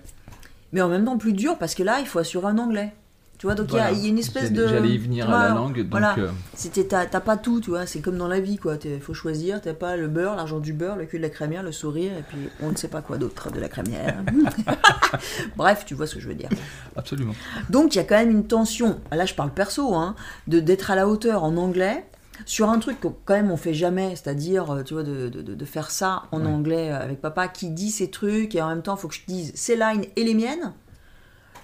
mais 0.73 0.81
en 0.81 0.89
même 0.89 1.05
temps 1.05 1.19
plus 1.19 1.35
dur 1.35 1.59
parce 1.59 1.75
que 1.75 1.83
là, 1.83 2.01
il 2.01 2.07
faut 2.07 2.21
assurer 2.21 2.47
un 2.47 2.59
anglais. 2.59 2.95
Tu 3.39 3.47
vois, 3.47 3.55
donc 3.55 3.67
il 3.69 3.75
y 3.75 3.79
Voilà. 3.79 3.93
y, 3.93 4.05
a 4.07 4.09
une 4.09 4.19
espèce 4.19 4.53
de. 4.53 4.67
J'allais 4.67 4.89
y 4.89 4.99
venir 4.99 5.29
à 5.29 5.31
la 5.31 5.37
Voilà. 5.39 5.55
langue, 5.55 5.79
donc 5.83 5.91
Voilà. 5.93 6.17
euh, 6.19 6.29
C'était 6.55 6.85
t'as 6.85 7.07
pas 7.21 7.37
tout, 7.37 7.61
tu 7.61 7.71
vois. 7.71 7.87
C'est 7.87 8.01
comme 8.01 8.19
dans 8.19 8.27
la 8.27 8.41
vie, 8.41 8.57
quoi. 8.57 8.75
Il 8.85 9.01
faut 9.01 9.15
choisir. 9.15 9.61
T'as 9.61 9.75
pas 9.75 9.97
le 9.97 10.09
beurre, 10.09 10.35
l'argent 10.35 10.59
du 10.59 10.73
beurre, 10.73 10.97
le 10.97 11.07
cul 11.07 11.19
de 11.19 11.23
la 11.23 11.29
crémière, 11.31 11.63
le 11.63 11.71
sourire, 11.71 12.11
et 12.19 12.23
puis 12.23 12.39
on 12.61 12.71
ne 12.73 12.77
sait 12.77 12.89
pas 12.89 13.01
quoi 13.01 13.17
d'autre 13.17 13.53
de 13.53 13.61
la 13.61 13.69
crémière. 13.69 14.25
Bref, 15.57 15.85
tu 15.87 15.95
vois 15.95 16.07
ce 16.07 16.15
que 16.17 16.21
je 16.21 16.29
veux 16.29 16.35
dire. 16.35 16.49
absolument. 16.97 17.35
Donc 17.71 17.95
il 17.95 17.99
y 17.99 18.01
a 18.01 18.05
quand 18.05 18.17
même 18.17 18.31
une 18.31 18.47
tension. 18.47 18.99
Là, 19.13 19.25
je 19.27 19.35
parle 19.35 19.51
perso, 19.53 19.95
hein, 19.95 20.15
de 20.47 20.61
d'être 20.61 20.91
à 20.91 20.97
la 20.97 21.09
hauteur 21.09 21.45
en 21.45 21.57
anglais 21.57 22.05
sur 22.45 22.71
un 22.71 22.79
truc 22.79 23.01
que 23.01 23.09
quand 23.25 23.35
même 23.35 23.51
on 23.51 23.57
fait 23.57 23.75
jamais, 23.75 24.11
c'est-à-dire, 24.17 24.71
euh, 24.71 24.83
tu 24.83 24.95
vois, 24.95 25.03
de, 25.03 25.29
de- 25.29 25.43
de- 25.55 25.65
faire 25.65 25.91
ça 25.91 26.25
en 26.33 26.41
Ouais. 26.41 26.47
anglais 26.47 26.91
avec 26.91 27.21
papa 27.21 27.49
qui 27.49 27.71
dit 27.71 27.91
ces 27.91 28.11
trucs 28.11 28.55
et 28.55 28.63
en 28.63 28.69
même 28.69 28.83
temps, 28.83 28.95
il 28.97 29.01
faut 29.01 29.09
que 29.09 29.15
je 29.15 29.23
dise 29.27 29.53
ses 29.55 29.77
lines 29.77 30.05
et 30.17 30.25
les 30.25 30.35
miennes, 30.35 30.73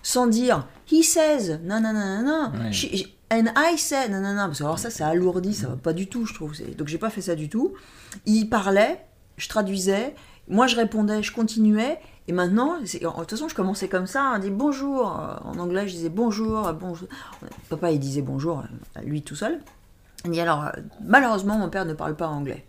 sans 0.04 0.28
dire 0.28 0.68
he 0.92 1.02
says, 1.02 1.58
non, 1.64 1.80
non, 1.80 1.92
non, 1.92 2.22
non, 2.22 2.24
non, 2.24 2.52
she- 2.72 3.06
and 3.32 3.46
I 3.56 3.76
said, 3.76 4.12
non, 4.12 4.20
non, 4.20 4.34
non, 4.34 4.44
parce 4.46 4.58
que 4.58 4.64
alors 4.64 4.78
ça, 4.78 4.90
c'est 4.90 5.02
alourdi, 5.02 5.52
ça 5.54 5.66
va 5.68 5.76
pas 5.76 5.92
du 5.94 6.06
tout, 6.06 6.26
je 6.26 6.34
trouve. 6.34 6.52
Donc 6.78 6.86
j'ai 6.88 6.98
pas 6.98 7.10
fait 7.10 7.22
ça 7.22 7.34
du 7.34 7.48
tout. 7.48 7.72
Il 8.26 8.48
parlait, 8.48 9.04
je 9.38 9.48
traduisais, 9.48 10.14
moi 10.46 10.66
je 10.68 10.76
répondais, 10.76 11.22
je 11.24 11.32
continuais. 11.32 11.98
Et 12.28 12.32
maintenant, 12.32 12.78
de 12.80 12.86
toute 12.86 13.30
façon, 13.30 13.48
je 13.48 13.54
commençais 13.54 13.88
comme 13.88 14.06
ça, 14.06 14.32
on 14.34 14.38
dit 14.38 14.50
bonjour. 14.50 15.18
Euh, 15.20 15.34
En 15.50 15.58
anglais, 15.58 15.88
je 15.88 15.94
disais 15.94 16.08
bonjour, 16.10 16.66
euh, 16.68 16.72
bonjour. 16.72 17.08
Papa, 17.68 17.90
il 17.90 17.98
disait 17.98 18.22
bonjour, 18.22 18.60
euh, 18.96 19.00
lui 19.02 19.20
tout 19.22 19.34
seul. 19.36 19.60
Il 20.24 20.30
dit 20.30 20.40
alors, 20.40 20.70
malheureusement, 21.04 21.56
mon 21.58 21.68
père 21.68 21.84
ne 21.86 21.92
parle 21.92 22.14
pas 22.16 22.28
anglais. 22.28 22.64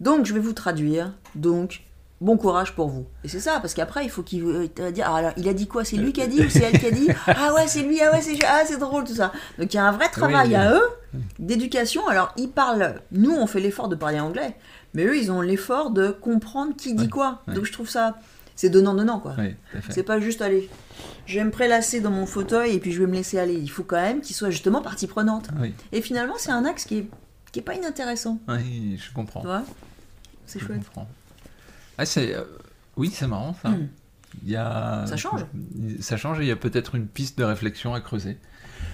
Donc, 0.00 0.26
je 0.26 0.34
vais 0.34 0.40
vous 0.40 0.52
traduire. 0.52 1.12
Donc, 1.36 1.82
bon 2.22 2.36
courage 2.36 2.74
pour 2.74 2.88
vous. 2.88 3.06
Et 3.24 3.28
c'est 3.28 3.40
ça, 3.40 3.58
parce 3.60 3.74
qu'après, 3.74 4.04
il 4.04 4.10
faut 4.10 4.22
qu'il 4.22 4.42
euh, 4.44 4.90
dire, 4.90 5.06
ah, 5.08 5.16
alors, 5.16 5.32
il 5.36 5.48
a 5.48 5.52
dit 5.54 5.66
quoi? 5.66 5.84
C'est 5.84 5.96
lui 5.96 6.12
qui 6.12 6.22
a 6.22 6.26
dit 6.26 6.40
ou 6.40 6.48
c'est 6.48 6.62
elle 6.62 6.78
qui 6.78 6.86
a 6.86 6.90
dit? 6.90 7.08
Ah 7.26 7.52
ouais, 7.54 7.66
c'est 7.66 7.82
lui, 7.82 8.00
ah 8.00 8.12
ouais, 8.12 8.20
c'est 8.22 8.38
ah, 8.44 8.64
drôle, 8.78 9.04
tout 9.04 9.14
ça. 9.14 9.32
Donc, 9.58 9.72
il 9.72 9.76
y 9.76 9.80
a 9.80 9.84
un 9.86 9.92
vrai 9.92 10.08
travail 10.08 10.48
Oui. 10.48 10.54
à 10.54 10.72
eux 10.72 10.82
d'éducation. 11.38 12.06
Alors, 12.08 12.32
ils 12.36 12.48
parlent, 12.48 13.00
nous, 13.10 13.32
on 13.32 13.46
fait 13.46 13.60
l'effort 13.60 13.88
de 13.88 13.96
parler 13.96 14.20
anglais, 14.20 14.56
mais 14.94 15.04
eux, 15.04 15.16
ils 15.16 15.30
ont 15.30 15.40
l'effort 15.40 15.90
de 15.90 16.08
comprendre 16.08 16.74
qui 16.76 16.94
dit 16.94 17.08
quoi. 17.08 17.42
Donc, 17.48 17.64
je 17.64 17.72
trouve 17.72 17.88
ça, 17.88 18.16
c'est 18.56 18.70
donnant-donnant, 18.70 19.18
quoi. 19.20 19.34
C'est 19.90 20.02
pas 20.02 20.20
juste 20.20 20.42
aller. 20.42 20.70
Je 21.26 21.38
vais 21.38 21.44
me 21.44 21.50
prélasser 21.50 22.00
dans 22.00 22.10
mon 22.10 22.26
fauteuil 22.26 22.74
et 22.74 22.78
puis 22.80 22.92
je 22.92 23.00
vais 23.00 23.06
me 23.06 23.14
laisser 23.14 23.38
aller. 23.38 23.54
Il 23.54 23.68
faut 23.68 23.84
quand 23.84 24.00
même 24.00 24.20
qu'il 24.20 24.34
soit 24.36 24.50
justement 24.50 24.82
partie 24.82 25.06
prenante. 25.06 25.48
Et 25.92 26.00
finalement, 26.02 26.34
c'est 26.38 26.50
un 26.50 26.64
axe 26.64 26.84
qui 26.84 26.98
est, 26.98 27.06
qui 27.52 27.58
est 27.60 27.62
pas 27.62 27.74
inintéressant. 27.74 28.38
oui, 28.48 28.98
je 29.04 29.12
comprends. 29.12 29.40
Tu 29.40 29.46
vois? 29.46 29.62
C'est 30.46 30.58
Je 30.58 30.66
chouette. 30.66 30.78
comprends. 30.84 31.08
Ah, 32.02 32.06
c'est, 32.06 32.34
euh, 32.34 32.42
oui, 32.96 33.12
c'est 33.14 33.28
marrant 33.28 33.54
ça. 33.62 33.68
Hmm. 33.68 33.88
Il 34.42 34.50
y 34.50 34.56
a... 34.56 35.04
Ça 35.06 35.16
change. 35.16 35.46
Ça 36.00 36.16
change 36.16 36.40
et 36.40 36.42
il 36.42 36.48
y 36.48 36.52
a 36.52 36.56
peut-être 36.56 36.96
une 36.96 37.06
piste 37.06 37.38
de 37.38 37.44
réflexion 37.44 37.94
à 37.94 38.00
creuser. 38.00 38.38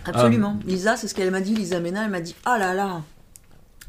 Absolument. 0.04 0.58
Euh, 0.60 0.70
Lisa, 0.70 0.96
c'est 0.96 1.08
ce 1.08 1.14
qu'elle 1.14 1.30
m'a 1.30 1.40
dit, 1.40 1.54
Lisa 1.54 1.80
Mena, 1.80 2.04
elle 2.04 2.10
m'a 2.10 2.20
dit 2.20 2.34
Ah 2.44 2.58
là 2.58 2.74
là, 2.74 3.02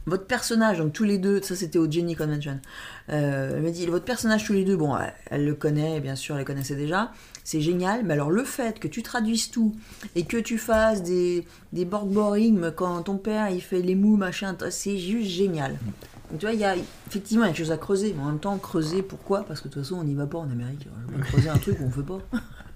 votre 0.05 0.25
personnage, 0.25 0.77
donc 0.77 0.93
tous 0.93 1.03
les 1.03 1.17
deux, 1.17 1.41
ça 1.41 1.55
c'était 1.55 1.77
au 1.79 1.91
Jenny 1.91 2.15
Convention, 2.15 2.61
euh, 3.09 3.57
elle 3.57 3.61
m'a 3.61 3.71
dit 3.71 3.85
Votre 3.87 4.05
personnage 4.05 4.45
tous 4.45 4.53
les 4.53 4.63
deux, 4.63 4.77
bon, 4.77 4.97
elle, 4.97 5.13
elle 5.29 5.45
le 5.45 5.53
connaît, 5.53 5.99
bien 5.99 6.15
sûr, 6.15 6.35
elle 6.35 6.41
le 6.41 6.45
connaissait 6.45 6.75
déjà, 6.75 7.11
c'est 7.43 7.59
génial, 7.59 8.05
mais 8.05 8.13
alors 8.13 8.31
le 8.31 8.45
fait 8.45 8.79
que 8.79 8.87
tu 8.87 9.03
traduises 9.03 9.51
tout 9.51 9.75
et 10.15 10.23
que 10.23 10.37
tu 10.37 10.57
fasses 10.57 11.03
des, 11.03 11.45
des 11.73 11.83
boring 11.83 12.71
quand 12.71 13.03
ton 13.03 13.17
père 13.17 13.49
il 13.49 13.61
fait 13.61 13.81
les 13.81 13.95
mous, 13.95 14.15
machin, 14.15 14.55
c'est 14.69 14.97
juste 14.97 15.29
génial. 15.29 15.77
Donc, 16.29 16.39
tu 16.39 16.45
vois, 16.45 16.53
il 16.53 16.59
y 16.59 16.65
a 16.65 16.75
effectivement 17.07 17.45
quelque 17.45 17.57
chose 17.57 17.71
à 17.71 17.77
creuser, 17.77 18.13
mais 18.15 18.23
en 18.23 18.27
même 18.27 18.39
temps, 18.39 18.57
creuser, 18.57 19.01
pourquoi? 19.01 19.43
Parce 19.43 19.61
que 19.61 19.67
de 19.67 19.73
toute 19.73 19.83
façon, 19.83 19.95
on 19.95 20.03
n'y 20.03 20.13
va 20.15 20.27
pas 20.27 20.37
en 20.37 20.49
Amérique. 20.49 20.87
Je 21.09 21.13
vais 21.15 21.19
pas 21.21 21.27
creuser 21.27 21.49
un 21.49 21.57
truc 21.57 21.77
où 21.79 21.85
on 21.85 21.91
fait 21.91 22.03
pas. 22.03 22.19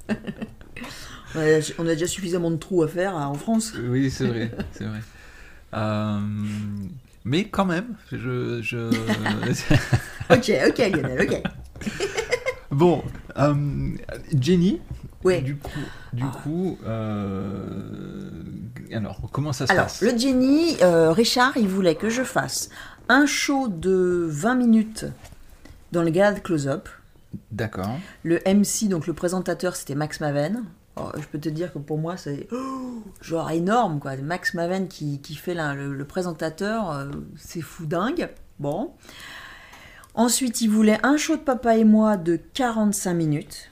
on, 1.36 1.40
a, 1.40 1.72
on 1.80 1.88
a 1.88 1.94
déjà 1.94 2.08
suffisamment 2.08 2.52
de 2.52 2.58
trous 2.58 2.84
à 2.84 2.88
faire 2.88 3.16
hein, 3.16 3.28
en 3.28 3.36
France. 3.36 3.74
Oui, 3.90 4.10
c'est 4.10 4.26
vrai, 4.28 4.52
c'est 4.72 4.86
vrai. 4.86 5.00
Euh, 5.76 6.20
mais 7.26 7.46
quand 7.46 7.66
même, 7.66 7.96
je... 8.12 8.62
je... 8.62 8.78
Ok, 10.30 10.52
ok, 10.70 10.78
Lionel, 10.78 11.22
ok. 11.28 11.42
bon, 12.70 13.04
euh, 13.38 13.90
Jenny, 14.40 14.80
Ouais. 15.24 15.42
du 15.42 15.56
coup, 15.56 15.70
du 16.14 16.26
coup 16.26 16.78
euh, 16.86 17.64
alors, 18.94 19.20
comment 19.32 19.52
ça 19.52 19.66
se 19.66 19.72
Alors, 19.72 19.86
passe? 19.86 20.02
le 20.02 20.16
Jenny, 20.16 20.78
euh, 20.84 21.12
Richard, 21.12 21.58
il 21.58 21.68
voulait 21.68 21.96
que 21.96 22.10
je 22.10 22.22
fasse 22.24 22.70
un 23.14 23.26
show 23.26 23.68
de 23.68 24.26
20 24.30 24.56
minutes 24.56 25.06
dans 25.92 26.02
le 26.04 26.10
Gad 26.10 26.42
Close-Up. 26.42 26.90
D'accord. 27.52 27.98
Le 28.24 28.40
MC, 28.46 28.88
donc 28.90 29.08
le 29.08 29.14
présentateur, 29.14 29.76
c'était 29.76 29.96
Max 29.96 30.20
Maven. 30.20 30.64
Oh, 30.96 31.10
je 31.18 31.26
peux 31.26 31.40
te 31.40 31.50
dire 31.50 31.74
que 31.74 31.80
pour 31.80 31.98
moi, 31.98 32.18
c'est 32.18 32.48
oh, 32.52 33.04
genre 33.22 33.50
énorme, 33.52 34.00
quoi. 34.00 34.16
Max 34.18 34.54
Maven 34.54 34.88
qui, 34.88 35.20
qui 35.22 35.36
fait 35.36 35.54
la- 35.56 35.74
le, 35.74 35.94
le 35.94 36.06
présentateur, 36.06 36.92
euh, 36.92 37.10
c'est 37.36 37.62
fou 37.62 37.86
dingue. 37.86 38.30
Bon. 38.60 38.92
Ensuite, 40.16 40.62
il 40.62 40.70
voulait 40.70 41.00
un 41.04 41.18
show 41.18 41.36
de 41.36 41.42
papa 41.42 41.76
et 41.78 41.84
moi 41.86 42.18
de 42.18 42.36
45 42.54 43.14
minutes. 43.16 43.70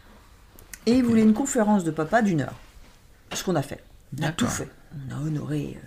Et 0.88 0.94
il 0.94 1.04
voulait 1.04 1.22
une 1.22 1.36
conférence 1.36 1.84
de 1.84 1.92
papa 1.92 2.24
d'une 2.24 2.42
heure. 2.42 2.56
Ce 3.34 3.44
qu'on 3.44 3.56
a 3.56 3.62
fait. 3.62 3.84
On 4.20 4.24
a 4.24 4.32
tout 4.32 4.48
fait. 4.48 4.68
On 5.10 5.16
a 5.16 5.20
honoré. 5.28 5.78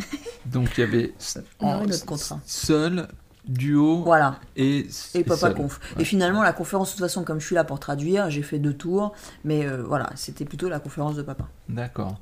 euh, 0.00 0.04
Donc 0.52 0.70
il 0.76 0.80
y 0.80 0.84
avait 0.84 1.14
notre 1.60 2.04
contrat. 2.06 2.40
seul, 2.46 3.08
duo 3.46 4.02
Voilà. 4.04 4.40
et, 4.56 4.86
Et 5.14 5.24
papa 5.24 5.50
conf. 5.50 5.80
Ouais. 5.96 6.02
Et 6.02 6.04
finalement, 6.04 6.42
la 6.42 6.52
conférence, 6.52 6.88
de 6.88 6.92
toute 6.92 7.00
façon, 7.00 7.24
comme 7.24 7.40
je 7.40 7.46
suis 7.46 7.54
là 7.54 7.64
pour 7.64 7.80
traduire, 7.80 8.30
j'ai 8.30 8.42
fait 8.42 8.58
deux 8.58 8.74
tours. 8.74 9.12
Mais 9.44 9.66
euh, 9.66 9.82
voilà, 9.82 10.10
c'était 10.16 10.44
plutôt 10.44 10.68
la 10.68 10.80
conférence 10.80 11.16
de 11.16 11.22
papa. 11.22 11.48
D'accord. 11.68 12.18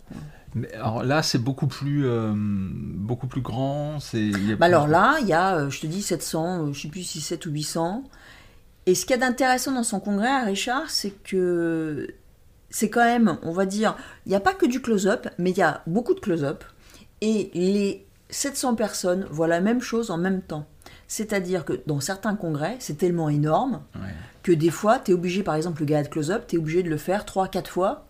Mais 0.55 0.73
alors 0.75 1.03
là, 1.03 1.23
c'est 1.23 1.39
beaucoup 1.39 1.67
plus, 1.67 2.07
euh, 2.07 2.33
beaucoup 2.35 3.27
plus 3.27 3.43
grand. 3.43 4.01
C'est. 4.01 4.31
Bah 4.57 4.67
alors 4.67 4.87
là, 4.89 5.19
il 5.21 5.27
y 5.27 5.33
a, 5.35 5.57
euh, 5.57 5.71
je 5.71 5.81
te 5.81 5.87
dis, 5.87 6.01
700, 6.03 6.69
euh, 6.69 6.73
je 6.73 6.81
sais 6.83 6.89
plus 6.89 7.03
si 7.03 7.21
7 7.21 7.45
ou 7.47 7.51
800. 7.51 8.05
Et 8.87 8.95
ce 8.95 9.05
qu'il 9.05 9.11
y 9.17 9.19
a 9.19 9.27
d'intéressant 9.27 9.73
dans 9.73 9.83
son 9.83 10.01
congrès 10.01 10.29
à 10.29 10.45
Richard, 10.45 10.89
c'est 10.89 11.11
que 11.11 12.15
c'est 12.71 12.89
quand 12.89 13.05
même, 13.05 13.37
on 13.43 13.53
va 13.53 13.67
dire, 13.67 13.97
il 14.25 14.31
n'y 14.31 14.37
a 14.37 14.41
pas 14.41 14.55
que 14.55 14.65
du 14.65 14.81
close-up, 14.81 15.27
mais 15.39 15.51
il 15.51 15.59
y 15.59 15.63
a 15.63 15.83
beaucoup 15.87 16.15
de 16.15 16.21
close-up. 16.21 16.63
Et 17.21 17.51
les 17.55 18.06
700 18.31 18.75
personnes 18.75 19.27
voient 19.31 19.47
la 19.49 19.61
même 19.61 19.81
chose 19.81 20.11
en 20.11 20.19
même 20.19 20.43
temps. 20.43 20.67
C'est-à-dire 21.09 21.65
que 21.65 21.81
dans 21.87 22.01
certains 22.01 22.35
congrès, 22.35 22.77
c'est 22.81 22.99
tellement 22.99 23.29
énorme 23.29 23.83
Ouais. 23.95 24.09
que 24.43 24.53
des 24.53 24.71
fois, 24.71 24.99
tu 24.99 25.13
es 25.13 25.15
obligé, 25.15 25.43
par 25.43 25.55
exemple, 25.55 25.81
le 25.81 25.87
gars 25.87 26.03
de 26.03 26.09
close-up, 26.09 26.45
tu 26.49 26.57
es 26.57 26.59
obligé 26.59 26.83
de 26.83 26.89
le 26.89 26.97
faire 26.97 27.25
3-4 27.25 27.69
fois 27.69 28.07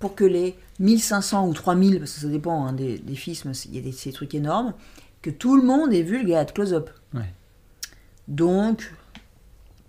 pour 0.00 0.16
que 0.16 0.24
les 0.24 0.56
1500 0.80 1.46
ou 1.46 1.52
3000, 1.54 1.98
parce 2.00 2.14
que 2.14 2.20
ça 2.22 2.26
dépend 2.26 2.66
hein, 2.66 2.72
des, 2.72 2.98
des 2.98 3.14
films, 3.14 3.52
il 3.66 3.74
y 3.76 3.78
a 3.78 3.82
des, 3.82 3.92
ces 3.92 4.12
trucs 4.12 4.34
énormes, 4.34 4.74
que 5.20 5.30
tout 5.30 5.56
le 5.56 5.62
monde 5.62 5.92
ait 5.92 6.02
vu 6.02 6.20
le 6.22 6.28
gars 6.28 6.44
de 6.44 6.50
close-up. 6.50 6.90
Ouais. 7.14 7.32
Donc, 8.28 8.92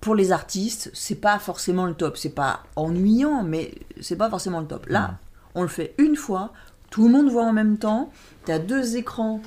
pour 0.01 0.15
les 0.15 0.31
artistes, 0.31 0.91
c'est 0.93 1.15
pas 1.15 1.39
forcément 1.39 1.86
le 1.86 1.93
top. 1.95 2.17
C'est 2.17 2.29
pas 2.36 2.62
ennuyant, 2.75 3.43
mais 3.43 3.73
c'est 4.01 4.17
pas 4.17 4.29
forcément 4.29 4.59
le 4.59 4.67
top. 4.67 4.86
Là, 4.88 5.17
on 5.55 5.62
le 5.63 5.67
fait 5.67 5.95
une 5.97 6.15
fois, 6.15 6.51
tout 6.91 7.05
le 7.07 7.12
monde 7.12 7.29
voit 7.31 7.45
en 7.45 7.53
même 7.53 7.77
temps. 7.77 8.12
Tu 8.45 8.51
as 8.51 8.59
deux 8.59 8.97
écrans 8.97 9.41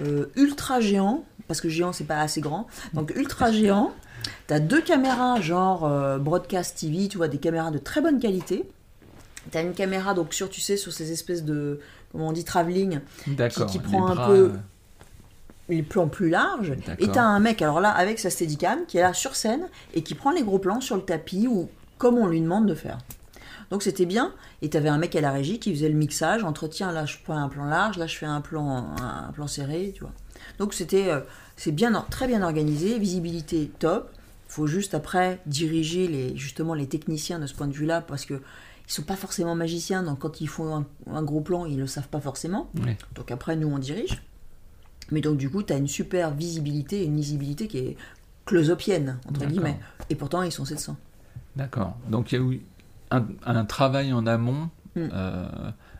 euh, 0.00 0.26
ultra 0.36 0.80
géants, 0.80 1.24
parce 1.48 1.60
que 1.60 1.68
géant, 1.68 1.92
c'est 1.92 2.04
pas 2.04 2.20
assez 2.20 2.40
grand. 2.40 2.66
Donc, 2.94 3.12
ultra 3.16 3.52
géant. 3.52 3.92
Tu 4.48 4.54
as 4.54 4.60
deux 4.60 4.80
caméras, 4.80 5.40
genre 5.40 5.84
euh, 5.84 6.18
broadcast 6.18 6.78
TV, 6.78 7.08
tu 7.08 7.16
vois, 7.18 7.28
des 7.28 7.38
caméras 7.38 7.70
de 7.70 7.78
très 7.78 8.00
bonne 8.00 8.18
qualité. 8.18 8.68
Tu 9.52 9.58
as 9.58 9.60
une 9.62 9.74
caméra, 9.74 10.14
donc, 10.14 10.32
sur, 10.34 10.48
tu 10.48 10.60
sais, 10.60 10.76
sur 10.76 10.92
ces 10.92 11.12
espèces 11.12 11.44
de, 11.44 11.80
comment 12.12 12.28
on 12.28 12.32
dit, 12.32 12.44
travelling, 12.44 13.00
qui 13.66 13.78
prend 13.78 14.06
un 14.08 14.14
bras, 14.14 14.26
peu- 14.28 14.32
euh, 14.34 14.52
les 15.68 15.82
plans 15.82 16.08
plus 16.08 16.28
larges. 16.30 16.72
Et 16.98 17.06
t'as 17.12 17.22
un 17.22 17.40
mec, 17.40 17.60
alors 17.62 17.80
là, 17.80 17.90
avec 17.90 18.18
sa 18.18 18.30
Steadicam, 18.30 18.80
qui 18.86 18.98
est 18.98 19.02
là 19.02 19.12
sur 19.14 19.36
scène 19.36 19.66
et 19.94 20.02
qui 20.02 20.14
prend 20.14 20.30
les 20.30 20.42
gros 20.42 20.58
plans 20.58 20.80
sur 20.80 20.96
le 20.96 21.02
tapis 21.02 21.46
ou 21.48 21.68
comme 21.98 22.16
on 22.18 22.26
lui 22.26 22.40
demande 22.40 22.66
de 22.66 22.74
faire. 22.74 22.98
Donc 23.74 23.82
c'était 23.82 24.06
bien. 24.06 24.32
Et 24.62 24.70
t'avais 24.70 24.88
un 24.88 24.98
mec 24.98 25.16
à 25.16 25.20
la 25.20 25.32
régie 25.32 25.58
qui 25.58 25.74
faisait 25.74 25.88
le 25.88 25.96
mixage 25.96 26.44
entre 26.44 26.68
tiens, 26.68 26.92
là 26.92 27.06
je 27.06 27.16
prends 27.24 27.36
un 27.36 27.48
plan 27.48 27.64
large, 27.64 27.98
là 27.98 28.06
je 28.06 28.16
fais 28.16 28.24
un 28.24 28.40
plan, 28.40 28.94
un 29.02 29.32
plan 29.32 29.48
serré, 29.48 29.90
tu 29.92 30.02
vois. 30.02 30.12
Donc 30.60 30.74
c'était 30.74 31.10
euh, 31.10 31.18
c'est 31.56 31.72
bien, 31.72 31.90
très 32.08 32.28
bien 32.28 32.44
organisé, 32.44 33.00
visibilité 33.00 33.72
top. 33.80 34.12
Il 34.48 34.52
faut 34.52 34.68
juste 34.68 34.94
après 34.94 35.40
diriger 35.46 36.06
les, 36.06 36.36
justement 36.36 36.74
les 36.74 36.86
techniciens 36.86 37.40
de 37.40 37.46
ce 37.46 37.54
point 37.54 37.66
de 37.66 37.72
vue-là 37.72 38.00
parce 38.00 38.24
que 38.26 38.34
ils 38.34 38.92
sont 38.92 39.02
pas 39.02 39.16
forcément 39.16 39.56
magiciens, 39.56 40.04
donc 40.04 40.20
quand 40.20 40.40
ils 40.40 40.46
font 40.48 40.76
un, 40.76 40.86
un 41.10 41.22
gros 41.24 41.40
plan, 41.40 41.66
ils 41.66 41.76
le 41.80 41.88
savent 41.88 42.06
pas 42.06 42.20
forcément. 42.20 42.70
ouais. 42.84 42.96
Donc 43.16 43.32
après, 43.32 43.56
nous, 43.56 43.66
on 43.66 43.80
dirige. 43.80 44.22
Mais 45.10 45.20
donc, 45.20 45.36
du 45.36 45.50
coup, 45.50 45.64
tu 45.64 45.72
as 45.72 45.76
une 45.78 45.88
super 45.88 46.30
visibilité 46.32 47.04
une 47.04 47.16
lisibilité 47.16 47.66
qui 47.66 47.78
est 47.78 47.96
close-upienne, 48.44 49.18
entre 49.28 49.46
guillemets. 49.46 49.80
Et 50.10 50.14
pourtant, 50.14 50.42
ils 50.42 50.52
sont 50.52 50.64
700. 50.64 50.96
D'accord. 51.56 51.96
Donc 52.08 52.30
il 52.30 52.34
y 52.34 52.38
a 52.38 52.44
eu 52.44 52.62
un, 53.16 53.26
un 53.46 53.64
travail 53.64 54.12
en 54.12 54.26
amont 54.26 54.68
Mm. 54.96 55.08
euh, 55.12 55.46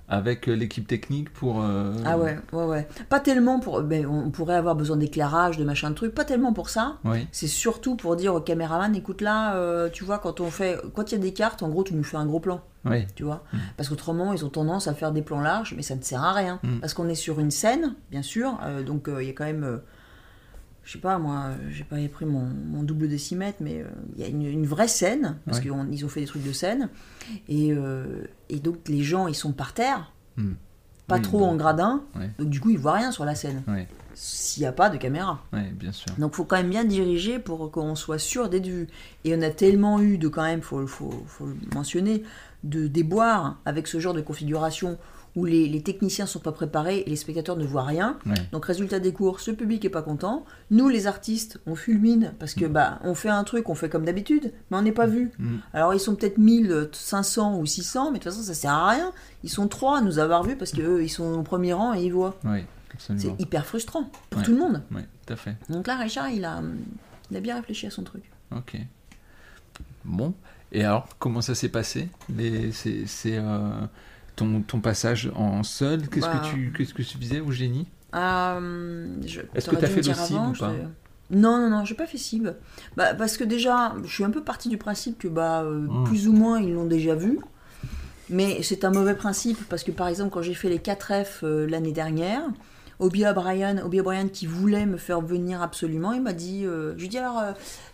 avec 0.09 0.47
l'équipe 0.47 0.87
technique 0.87 1.33
pour. 1.33 1.61
euh, 1.63 1.93
Ah 2.05 2.17
ouais, 2.17 2.39
ouais, 2.53 2.65
ouais. 2.65 2.89
Pas 3.09 3.19
tellement 3.19 3.59
pour. 3.59 3.83
Ben, 3.83 4.07
on 4.07 4.31
pourrait 4.31 4.55
avoir 4.55 4.77
besoin 4.77 4.97
d'éclairage, 4.97 5.57
de 5.59 5.65
machin 5.65 5.91
de 5.91 5.97
truc. 5.97 6.15
Pas 6.15 6.25
tellement 6.25 6.53
pour 6.53 6.69
ça. 6.69 6.99
Oui. 7.05 7.27
C'est 7.33 7.49
surtout 7.49 7.97
pour 7.97 8.15
dire 8.15 8.35
au 8.37 8.41
caméraman, 8.41 8.95
écoute 8.95 9.21
là, 9.21 9.57
euh, 9.57 9.89
tu 9.91 10.05
vois, 10.05 10.19
quand 10.21 10.39
on 10.41 10.49
fait, 10.49 10.79
quand 10.95 11.11
il 11.11 11.17
y 11.17 11.19
a 11.19 11.21
des 11.21 11.33
cartes, 11.33 11.65
en 11.65 11.71
gros, 11.71 11.83
tu 11.83 11.95
nous 11.95 12.05
fais 12.05 12.19
un 12.19 12.27
gros 12.27 12.39
plan, 12.39 12.61
Oui. 12.85 13.05
tu 13.17 13.25
vois. 13.25 13.43
Parce 13.77 13.89
qu'autrement, 13.89 14.33
ils 14.33 14.45
ont 14.45 14.49
tendance 14.51 14.87
à 14.87 14.95
faire 14.95 15.11
des 15.11 15.23
plans 15.23 15.41
larges, 15.41 15.75
mais 15.77 15.83
ça 15.83 15.97
ne 15.97 16.03
sert 16.03 16.23
à 16.23 16.33
rien. 16.33 16.61
Mm. 16.63 16.79
Parce 16.79 16.95
qu'on 16.95 17.09
est 17.09 17.17
sur 17.17 17.41
une 17.41 17.51
scène, 17.51 17.95
bien 18.13 18.23
sûr, 18.23 18.61
euh, 18.63 18.85
donc 18.85 19.09
il 19.21 19.27
y 19.27 19.31
a 19.31 19.33
quand 19.33 19.45
même, 19.47 19.81
je 20.85 20.93
sais 20.93 20.99
pas, 20.99 21.19
moi, 21.19 21.51
j'ai 21.71 21.85
pas 21.85 21.97
pris 22.13 22.25
mon, 22.27 22.45
mon 22.45 22.83
double 22.83 23.09
décimètre, 23.09 23.59
mais 23.61 23.81
euh, 23.83 23.87
il 24.17 24.23
y 24.23 24.25
a 24.25 24.29
une, 24.29 24.43
une 24.45 24.67
vraie 24.67 24.89
scène, 24.89 25.39
parce 25.47 25.59
Ouais. 25.59 25.71
qu'ils 25.91 26.05
ont 26.05 26.09
fait 26.09 26.21
des 26.21 26.27
trucs 26.27 26.45
de 26.45 26.53
scène, 26.53 26.89
et, 27.49 27.73
euh, 27.73 28.25
et 28.51 28.61
donc 28.61 28.89
les 28.89 29.03
gens, 29.03 29.27
ils 29.27 29.35
sont 29.35 29.53
par 29.53 29.73
terre, 29.73 30.13
Mm. 30.37 30.53
pas 31.07 31.17
Oui, 31.17 31.23
trop 31.23 31.45
en 31.45 31.55
gradin, 31.57 32.03
Ouais. 32.17 32.31
donc 32.39 32.51
du 32.51 32.61
coup, 32.61 32.71
ils 32.71 32.79
voient 32.79 32.93
rien 32.95 33.13
sur 33.13 33.25
la 33.25 33.35
scène, 33.35 33.63
s'il 34.15 34.63
n'y 34.63 34.67
a 34.67 34.73
pas 34.73 34.91
de 34.91 34.97
caméra. 34.97 35.43
Bien 35.75 35.93
sûr. 35.93 36.13
Donc 36.19 36.35
faut 36.35 36.45
quand 36.45 36.57
même 36.57 36.71
bien 36.71 36.85
diriger 36.85 37.39
pour 37.39 37.71
qu'on 37.73 37.95
soit 37.95 38.19
sûr 38.19 38.49
d'être 38.49 38.67
vu. 38.67 38.87
Et 39.25 39.35
on 39.37 39.43
a 39.43 39.51
tellement 39.51 40.01
eu 40.01 40.19
de 40.19 40.29
quand 40.29 40.43
même, 40.45 40.61
faut, 40.63 40.87
faut, 40.87 41.25
faut 41.27 41.47
le 41.47 41.57
mentionner, 41.75 42.23
de 42.63 42.87
déboires 42.87 43.59
avec 43.65 43.87
ce 43.89 43.99
genre 44.01 44.15
de 44.15 44.21
configuration 44.21 44.99
où 45.37 45.45
les, 45.45 45.67
les 45.69 45.83
techniciens 45.83 46.27
sont 46.27 46.39
pas 46.39 46.53
préparés 46.53 46.99
et 47.07 47.11
les 47.11 47.17
spectateurs 47.17 47.57
ne 47.57 47.65
voient 47.67 47.83
rien. 47.85 48.19
Ouais. 48.25 48.35
Donc 48.53 48.67
résultat 48.67 49.01
des 49.01 49.13
cours, 49.13 49.41
ce 49.41 49.51
public 49.51 49.85
est 49.85 49.89
pas 49.91 50.03
content. 50.03 50.45
Nous 50.71 50.89
les 50.89 51.07
artistes, 51.09 51.59
on 51.67 51.75
fulmine 51.75 52.33
parce 52.39 52.55
que 52.55 52.65
bah 52.67 53.01
on 53.03 53.15
fait 53.15 53.31
un 53.31 53.43
truc, 53.43 53.69
on 53.69 53.75
fait 53.75 53.89
comme 53.89 54.05
d'habitude, 54.05 54.53
mais 54.71 54.77
on 54.77 54.83
n'est 54.83 54.93
pas 54.93 55.07
vu. 55.07 55.33
Mm. 55.39 55.57
Alors 55.73 55.93
ils 55.93 55.99
sont 56.01 56.15
peut-être 56.15 56.39
1500 56.39 57.59
ou 57.59 57.67
600, 57.67 58.13
mais 58.13 58.19
de 58.19 58.23
toute 58.25 58.33
façon 58.33 58.45
ça 58.45 58.55
sert 58.55 58.71
à 58.73 58.91
rien. 58.91 59.13
Ils 59.43 59.51
sont 59.51 59.67
trois 59.67 59.99
à 59.99 60.01
nous 60.03 60.19
avoir 60.21 60.45
vus 60.45 60.57
parce 60.57 60.71
qu'eux 60.71 61.03
ils 61.03 61.09
sont 61.11 61.35
au 61.41 61.43
premier 61.43 61.73
rang 61.73 61.95
et 61.95 62.05
ils 62.05 62.13
voient. 62.13 62.37
Oui, 62.45 62.61
C'est 62.99 63.41
hyper 63.41 63.67
frustrant 63.67 64.11
pour 64.31 64.39
Ouais. 64.41 64.45
tout 64.45 64.53
le 64.53 64.59
monde. 64.59 64.83
Oui, 64.93 65.03
tout 65.27 65.33
à 65.33 65.37
fait. 65.37 65.57
Donc 65.69 65.87
là 65.89 65.97
Richard 65.97 66.31
il 66.31 66.45
a, 66.45 66.63
il 67.33 67.37
a 67.37 67.41
bien 67.41 67.57
réfléchi 67.57 67.87
à 67.89 67.91
son 67.91 68.05
truc. 68.05 68.23
Ok. 68.55 68.77
Bon. 70.05 70.35
Et 70.73 70.85
alors, 70.85 71.09
comment 71.19 71.41
ça 71.41 71.55
s'est 71.55 71.69
passé 71.69 72.09
Les- 72.35 72.73
C'est 72.73 73.07
c'est, 73.07 73.37
euh, 73.39 73.71
ton, 74.37 74.61
ton 74.63 74.81
passage 74.81 75.31
en 75.35 75.63
seul 75.63 76.09
Qu'est-ce 76.09 76.27
Bah. 76.27 76.41
que 76.45 76.49
tu 76.55 76.73
qu'est-ce 76.77 76.95
que 76.95 77.03
tu 77.03 77.19
faisais 77.19 77.41
au 77.41 77.51
génie? 77.53 77.87
Euh, 78.15 79.07
Est-ce 79.55 79.71
que 79.71 79.77
t'as 79.77 79.89
dû 79.89 79.93
fait 79.95 80.03
le 80.03 80.13
avant, 80.13 80.51
ou 80.51 80.53
pas 80.53 80.73
Non, 81.31 81.59
non, 81.59 81.69
non, 81.71 81.85
j'ai 81.85 81.95
pas 81.95 82.07
fait 82.07 82.19
cible. 82.19 82.57
Bah, 82.97 83.15
parce 83.15 83.37
que 83.37 83.45
déjà, 83.45 83.95
je 84.05 84.13
suis 84.13 84.25
un 84.25 84.31
peu 84.31 84.43
partie 84.43 84.69
du 84.69 84.79
principe 84.79 85.19
que 85.19 85.29
bah, 85.29 85.63
euh, 85.63 85.87
Mm. 85.89 86.05
plus 86.05 86.29
ou 86.29 86.33
moins 86.33 86.61
ils 86.61 86.73
l'ont 86.73 86.85
déjà 86.87 87.15
vu. 87.15 87.39
Mais 88.31 88.63
c'est 88.63 88.85
un 88.85 88.91
mauvais 88.91 89.15
principe 89.15 89.59
parce 89.69 89.83
que 89.85 89.91
par 89.91 90.09
exemple, 90.09 90.31
quand 90.31 90.43
j'ai 90.43 90.55
fait 90.55 90.69
les 90.69 90.79
4F 90.79 91.41
euh, 91.45 91.67
l'année 91.69 91.93
dernière, 91.93 92.43
Obi 93.01 93.27
O'Brien, 93.27 93.79
Obi 93.85 94.01
O'Brien 94.01 94.29
qui 94.29 94.47
voulait 94.47 94.87
me 94.87 94.97
faire 94.97 95.21
venir 95.21 95.61
absolument, 95.61 96.13
il 96.13 96.23
m'a 96.23 96.33
dit, 96.33 96.65
euh, 96.65 96.95
je 96.97 97.03
lui 97.03 97.09
dis 97.09 97.19
alors, 97.19 97.43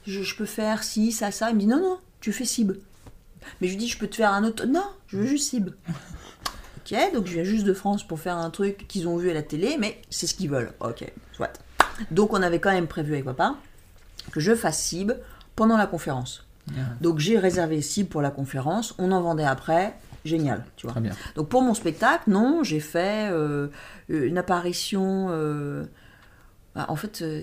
je, 0.06 0.22
je 0.22 0.36
peux 0.36 0.44
faire 0.44 0.82
ci, 0.84 1.10
ça, 1.10 1.30
ça. 1.30 1.50
Il 1.50 1.54
me 1.56 1.60
dit 1.60 1.66
non, 1.66 1.80
non, 1.80 1.98
tu 2.20 2.32
fais 2.32 2.44
cible. 2.44 2.78
Mais 3.60 3.66
je 3.68 3.72
lui 3.72 3.78
dis, 3.78 3.88
je 3.88 3.98
peux 3.98 4.06
te 4.06 4.16
faire 4.16 4.32
un 4.32 4.44
autre. 4.44 4.66
Non, 4.66 4.84
je 5.08 5.16
veux 5.16 5.26
juste 5.26 5.48
cible. 5.48 5.74
Ok, 6.84 6.96
donc 7.14 7.26
je 7.26 7.34
viens 7.34 7.44
juste 7.44 7.64
de 7.64 7.72
France 7.74 8.02
pour 8.06 8.18
faire 8.20 8.36
un 8.36 8.50
truc 8.50 8.86
qu'ils 8.88 9.06
ont 9.08 9.16
vu 9.16 9.30
à 9.30 9.34
la 9.34 9.42
télé, 9.42 9.76
mais 9.78 10.00
c'est 10.10 10.26
ce 10.26 10.34
qu'ils 10.34 10.50
veulent. 10.50 10.72
Ok, 10.80 11.04
soit. 11.32 11.50
Donc 12.10 12.32
on 12.32 12.42
avait 12.42 12.58
quand 12.60 12.72
même 12.72 12.86
prévu 12.86 13.12
avec 13.12 13.24
papa 13.24 13.56
que 14.32 14.40
je 14.40 14.54
fasse 14.54 14.78
cible 14.80 15.18
pendant 15.56 15.76
la 15.76 15.86
conférence. 15.86 16.46
Ah, 16.70 16.80
Donc 17.00 17.18
j'ai 17.18 17.38
réservé 17.38 17.82
cible 17.82 18.08
pour 18.08 18.22
la 18.22 18.30
conférence, 18.30 18.94
on 18.98 19.12
en 19.12 19.20
vendait 19.20 19.44
après, 19.44 19.94
génial, 20.24 20.64
tu 20.76 20.86
vois. 20.86 20.92
Très 20.92 21.00
bien. 21.00 21.12
Donc 21.34 21.48
pour 21.48 21.62
mon 21.62 21.74
spectacle, 21.74 22.24
non, 22.30 22.62
j'ai 22.62 22.80
fait 22.80 23.28
euh, 23.30 23.68
une 24.08 24.38
apparition. 24.38 25.28
euh, 25.30 25.84
bah, 26.76 26.86
en 26.88 26.94
fait, 26.94 27.22
euh, 27.22 27.42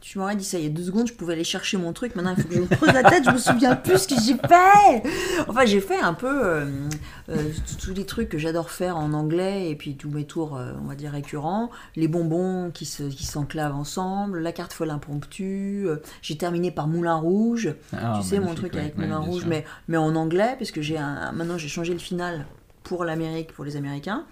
tu 0.00 0.18
m'aurais 0.18 0.34
dit 0.34 0.44
ça 0.44 0.58
il 0.58 0.64
y 0.64 0.66
a 0.66 0.70
deux 0.70 0.84
secondes, 0.84 1.06
je 1.06 1.12
pouvais 1.12 1.34
aller 1.34 1.44
chercher 1.44 1.76
mon 1.76 1.92
truc. 1.92 2.14
Maintenant, 2.14 2.34
il 2.34 2.42
faut 2.42 2.48
que 2.48 2.54
je 2.54 2.60
me 2.60 2.66
creuse 2.66 2.92
la 2.94 3.02
tête, 3.02 3.24
je 3.26 3.30
me 3.30 3.36
souviens 3.36 3.76
plus 3.76 3.98
ce 3.98 4.08
que 4.08 4.14
j'ai 4.18 4.36
fait. 4.36 5.02
Enfin, 5.48 5.66
j'ai 5.66 5.82
fait 5.82 6.00
un 6.00 6.14
peu 6.14 6.46
euh, 6.46 6.88
euh, 7.28 7.50
tous 7.78 7.92
les 7.92 8.06
trucs 8.06 8.30
que 8.30 8.38
j'adore 8.38 8.70
faire 8.70 8.96
en 8.96 9.12
anglais 9.12 9.68
et 9.68 9.74
puis 9.74 9.96
tous 9.96 10.08
mes 10.08 10.24
tours, 10.24 10.58
on 10.82 10.88
va 10.88 10.94
dire 10.94 11.12
récurrents. 11.12 11.70
Les 11.94 12.08
bonbons 12.08 12.70
qui 12.70 12.86
se 12.86 13.02
qui 13.02 13.26
s'enclavent 13.26 13.76
ensemble, 13.76 14.38
la 14.38 14.52
carte 14.52 14.72
folle 14.72 14.90
impromptue. 14.90 15.86
j'ai 16.22 16.38
terminé 16.38 16.70
par 16.70 16.88
Moulin 16.88 17.16
Rouge 17.16 17.74
Ah, 17.92 18.18
tu 18.18 18.26
sais 18.26 18.40
mon 18.40 18.54
truc 18.54 18.74
avec 18.76 18.96
ouais, 18.96 19.04
Moulin 19.04 19.18
Rouge, 19.18 19.42
sûr. 19.42 19.50
mais, 19.50 19.66
mais 19.88 19.98
en 19.98 20.16
anglais, 20.16 20.56
parce 20.58 20.70
que 20.70 20.80
j'ai 20.80 20.96
un, 20.96 21.32
maintenant 21.32 21.58
j'ai 21.58 21.68
changé 21.68 21.92
le 21.92 21.98
final 21.98 22.46
pour 22.82 23.04
l'Amérique, 23.04 23.52
pour 23.52 23.66
les 23.66 23.76
Américains. 23.76 24.24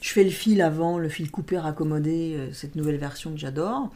Je 0.00 0.10
fais 0.10 0.24
le 0.24 0.30
fil 0.30 0.62
avant, 0.62 0.98
le 0.98 1.08
fil 1.08 1.30
coupé, 1.30 1.58
raccommodé, 1.58 2.34
euh, 2.36 2.52
cette 2.52 2.74
nouvelle 2.76 2.98
version 2.98 3.32
que 3.32 3.38
j'adore, 3.38 3.90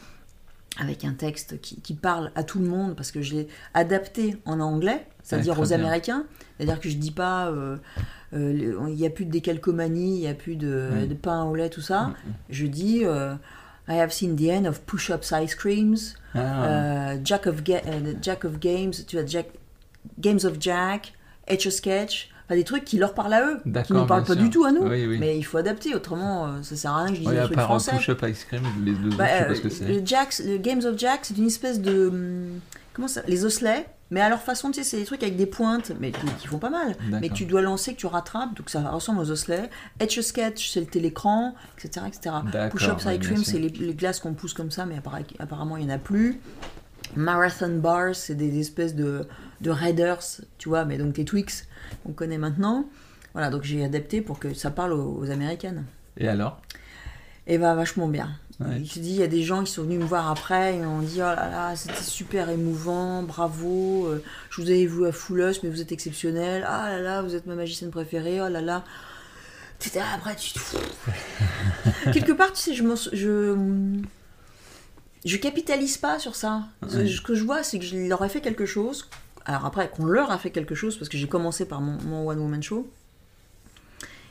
avec 0.78 1.05
un 1.05 1.12
texte 1.12 1.61
qui, 1.61 1.81
qui 1.81 1.94
parle 1.94 2.31
à 2.35 2.42
tout 2.44 2.59
le 2.59 2.66
monde, 2.66 2.96
parce 2.96 3.12
que 3.12 3.20
je 3.22 3.35
l'ai 3.35 3.48
adapté 3.74 4.37
en 4.46 4.59
anglais, 4.61 5.07
c'est-à-dire 5.22 5.59
aux 5.61 5.64
bien. 5.66 5.78
Américains. 5.78 6.24
C'est-à-dire 6.57 6.81
que 6.81 6.88
je 6.88 6.96
dis 6.96 7.11
pas, 7.11 7.48
euh, 7.48 7.76
euh, 8.35 8.87
il 8.88 8.94
n'y 8.94 9.07
a 9.07 9.11
plus 9.11 9.26
de 9.26 9.31
décalcomanie, 9.31 10.16
il 10.16 10.20
n'y 10.20 10.28
a 10.28 10.35
plus 10.35 10.57
de, 10.57 10.88
Oui. 10.94 11.09
de 11.09 11.14
pain 11.14 11.44
au 11.44 11.55
lait, 11.55 11.68
tout 11.68 11.83
ça. 11.83 12.05
Mm, 12.07 12.14
Je 12.50 12.66
dis, 12.66 13.05
euh, 13.05 13.35
I 13.88 13.98
have 13.98 14.11
seen 14.12 14.35
the 14.37 14.48
end 14.48 14.64
of 14.64 14.81
push-ups 14.83 15.33
ice 15.33 15.55
creams. 15.55 15.96
Ah, 16.35 17.14
Jack, 17.22 17.46
of 17.46 17.62
Ga- 17.62 17.83
Jack 18.22 18.44
of 18.46 18.59
Games, 18.59 18.92
tu 19.07 19.16
vois, 19.16 19.26
Jack, 19.26 19.48
Games 20.18 20.40
of 20.44 20.57
Jack, 20.59 21.12
Etch 21.46 21.66
a 21.66 21.70
Sketch, 21.70 22.31
enfin, 22.46 22.55
des 22.57 22.64
trucs 22.64 22.85
qui 22.85 22.98
leur 22.98 23.14
parlent 23.14 23.33
à 23.35 23.46
eux, 23.46 23.61
qui 23.85 23.92
ne 23.92 24.05
parlent 24.05 24.24
pas 24.24 24.35
sûr. 24.35 24.37
du 24.42 24.50
tout 24.50 24.64
à 24.64 24.72
nous. 24.72 24.83
Oui, 24.83 25.07
oui. 25.07 25.18
Mais 25.18 25.37
il 25.38 25.42
faut 25.42 25.59
adapter, 25.59 25.94
autrement 25.94 26.46
euh, 26.46 26.62
ça 26.62 26.76
sert 26.76 26.90
à 26.92 26.98
rien 27.05 27.09
que 27.09 27.14
je 27.14 27.20
dise 27.20 27.28
Ouais, 27.28 27.38
euh, 27.38 27.48
français. 27.59 27.92
push-up 27.96 28.24
ice 28.28 28.44
cream, 28.44 28.62
les 28.85 28.92
deux 28.92 29.11
Bah, 29.16 29.24
autres, 29.24 29.31
je 29.31 29.37
sais 29.37 29.42
euh, 29.42 29.48
pas 29.48 29.55
ce 29.55 29.61
que 29.61 29.68
c'est. 29.68 29.85
le, 30.44 30.52
le 30.52 30.59
Games 30.59 30.85
of 30.85 30.98
Jack, 30.98 31.20
c'est 31.24 31.37
une 31.38 31.46
espèce 31.46 31.81
de. 31.81 32.09
hum, 32.09 32.61
Comment 32.94 33.09
ça 33.09 33.22
Les 33.26 33.46
osselets, 33.46 33.87
mais 34.11 34.20
à 34.20 34.28
leur 34.28 34.42
façon, 34.42 34.70
tu 34.70 34.74
sais, 34.74 34.85
c'est 34.85 34.98
des 34.98 35.07
trucs 35.07 35.22
avec 35.22 35.37
des 35.37 35.46
pointes, 35.46 35.92
mais 35.98 36.11
qui, 36.12 36.26
qui 36.40 36.46
font 36.46 36.59
pas 36.59 36.68
mal. 36.68 36.94
Mais 37.22 37.31
tu 37.31 37.46
dois 37.46 37.62
lancer, 37.62 37.94
que 37.94 37.98
tu 38.00 38.07
rattrapes, 38.07 38.55
donc 38.55 38.68
ça 38.68 38.83
ressemble 38.90 39.20
aux 39.20 39.31
osselets. 39.31 39.70
Etch 39.98 40.18
a 40.18 40.22
Sketch, 40.22 40.70
c'est 40.70 40.81
le 40.81 40.87
télécran, 40.87 41.55
etc. 41.78 42.05
etc. 42.07 42.37
Push-up 42.70 42.98
ice 43.00 43.18
cream, 43.26 43.42
c'est 43.44 43.59
les, 43.59 43.70
les 43.70 43.94
glaces 43.94 44.20
qu'on 44.20 44.35
pousse 44.35 44.52
comme 44.52 44.70
ça, 44.70 44.85
mais 44.85 44.96
apparemment, 45.38 45.78
il 45.78 45.87
n'y 45.87 45.90
en 45.92 45.94
a 45.94 45.98
plus. 45.98 46.38
Marathon 47.16 47.79
bars, 47.79 48.14
c'est 48.14 48.35
des 48.35 48.59
espèces 48.61 48.94
de, 48.94 49.27
de 49.61 49.70
Raiders, 49.70 50.22
tu 50.59 50.68
vois, 50.68 50.85
mais 50.85 50.98
donc 50.98 51.16
les 51.16 51.25
Twix 51.25 51.66
qu'on 52.05 52.12
connaît 52.12 52.38
maintenant. 52.38 52.87
Voilà, 53.33 53.51
donc 53.51 53.62
j'ai 53.62 53.85
adapté 53.85 54.20
pour 54.20 54.38
que 54.38 54.55
ça 54.55 54.70
parle 54.70 54.92
aux, 54.92 55.16
aux 55.18 55.31
Américaines. 55.31 55.85
Et 56.16 56.29
alors? 56.29 56.61
Et 57.46 57.59
bah 57.59 57.75
vachement 57.75 58.09
bien. 58.09 58.31
Ouais. 58.61 58.79
Il 58.81 58.88
se 58.88 58.98
dit, 59.01 59.11
il 59.11 59.16
y 59.16 59.22
a 59.22 59.27
des 59.29 59.42
gens 59.42 59.64
qui 59.64 59.72
sont 59.72 59.83
venus 59.83 59.98
me 59.98 60.05
voir 60.05 60.31
après 60.31 60.77
et 60.77 60.87
ont 60.87 61.01
dit 61.01 61.16
oh 61.16 61.22
là 61.35 61.48
là, 61.51 61.77
c'était 61.77 62.03
super 62.03 62.51
émouvant, 62.51 63.22
bravo, 63.22 64.07
euh, 64.07 64.22
je 64.51 64.61
vous 64.62 64.68
avais 64.68 64.87
vu 64.87 65.07
à 65.07 65.12
Foulos, 65.12 65.55
mais 65.62 65.70
vous 65.70 65.81
êtes 65.81 65.90
exceptionnel, 65.90 66.64
ah 66.68 66.90
là 66.90 67.01
là, 67.01 67.22
vous 67.22 67.35
êtes 67.35 67.46
ma 67.46 67.55
magicienne 67.55 67.90
préférée, 67.90 68.40
oh 68.40 68.48
là 68.48 68.61
là. 68.61 68.85
Après, 70.14 70.37
tu 70.37 70.53
Quelque 72.12 72.33
part, 72.33 72.53
tu 72.53 72.61
sais, 72.61 72.75
je, 72.75 72.85
m'en- 72.85 72.94
je, 72.94 73.57
je 75.24 75.37
capitalise 75.37 75.96
pas 75.98 76.18
sur 76.18 76.35
ça. 76.35 76.62
Ouais. 76.82 77.06
Ce 77.06 77.20
que 77.20 77.35
je 77.35 77.44
vois, 77.44 77.62
c'est 77.62 77.78
que 77.78 77.85
je 77.85 77.96
leur 77.96 78.24
ai 78.24 78.28
fait 78.28 78.40
quelque 78.40 78.66
chose. 78.66 79.08
Alors 79.44 79.66
après, 79.66 79.90
qu'on 79.90 80.04
leur 80.04 80.30
a 80.30 80.38
fait 80.38 80.50
quelque 80.50 80.74
chose, 80.74 80.96
parce 80.96 81.08
que 81.08 81.18
j'ai 81.18 81.28
commencé 81.28 81.64
par 81.64 81.80
mon, 81.80 82.00
mon 82.02 82.28
One 82.28 82.38
Woman 82.38 82.62
Show. 82.62 82.88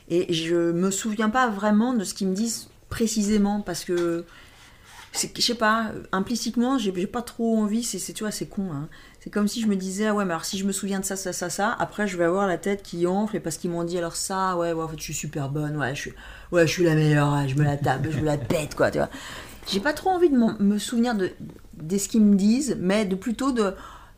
Et 0.08 0.32
je 0.32 0.72
me 0.72 0.90
souviens 0.90 1.30
pas 1.30 1.48
vraiment 1.48 1.94
de 1.94 2.04
ce 2.04 2.12
qu'ils 2.14 2.28
me 2.28 2.34
disent 2.34 2.68
précisément, 2.90 3.60
parce 3.60 3.84
que, 3.84 4.24
je 5.14 5.40
sais 5.40 5.54
pas, 5.54 5.92
implicitement, 6.12 6.76
j'ai 6.78 6.92
pas 7.06 7.22
trop 7.22 7.56
envie, 7.58 7.82
c'est, 7.82 7.98
c'est- 7.98 8.12
tu 8.12 8.24
vois, 8.24 8.30
c'est 8.30 8.46
con. 8.46 8.70
hein. 8.72 8.88
C'est 9.20 9.30
comme 9.30 9.48
si 9.48 9.60
je 9.62 9.68
me 9.68 9.76
disais, 9.76 10.08
ah 10.08 10.14
ouais, 10.14 10.24
mais 10.24 10.32
alors 10.32 10.44
si 10.44 10.58
je 10.58 10.64
me 10.64 10.72
souviens 10.72 10.98
de 11.00 11.04
ça, 11.04 11.16
ça, 11.16 11.32
ça, 11.32 11.48
ça, 11.48 11.76
après 11.78 12.08
je 12.08 12.16
vais 12.16 12.24
avoir 12.24 12.46
la 12.48 12.58
tête 12.58 12.82
qui 12.82 13.06
enfle, 13.06 13.36
et 13.36 13.40
parce 13.40 13.56
qu'ils 13.56 13.70
m'ont 13.70 13.84
dit, 13.84 13.96
alors 13.96 14.16
ça, 14.16 14.56
ouais, 14.56 14.72
ouais, 14.72 14.82
en 14.82 14.88
fait, 14.88 14.98
je 14.98 15.02
suis 15.04 15.14
super 15.14 15.48
bonne, 15.48 15.76
ouais, 15.76 15.94
je 15.94 16.00
suis, 16.00 16.12
ouais, 16.50 16.66
je 16.66 16.72
suis 16.72 16.84
la 16.84 16.94
meilleure, 16.94 17.32
ouais, 17.32 17.48
je 17.48 17.54
me 17.54 17.62
la 17.64 17.76
tape, 17.76 18.06
je 18.10 18.18
me 18.18 18.24
la 18.24 18.36
pète, 18.36 18.74
quoi, 18.74 18.90
tu 18.90 18.98
vois. 18.98 19.08
J'ai 19.68 19.80
pas 19.80 19.92
trop 19.92 20.10
envie 20.10 20.28
de 20.28 20.36
me 20.36 20.78
souvenir 20.78 21.14
de, 21.14 21.30
de 21.74 21.98
ce 21.98 22.08
qu'ils 22.08 22.22
me 22.22 22.34
disent, 22.34 22.76
mais 22.80 23.04
de 23.04 23.14
plutôt 23.14 23.52
de 23.52 23.74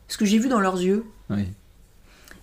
ce 0.07 0.17
que 0.17 0.25
j'ai 0.25 0.37
vu 0.37 0.49
dans 0.49 0.59
leurs 0.59 0.81
yeux. 0.81 1.05
Oui. 1.29 1.47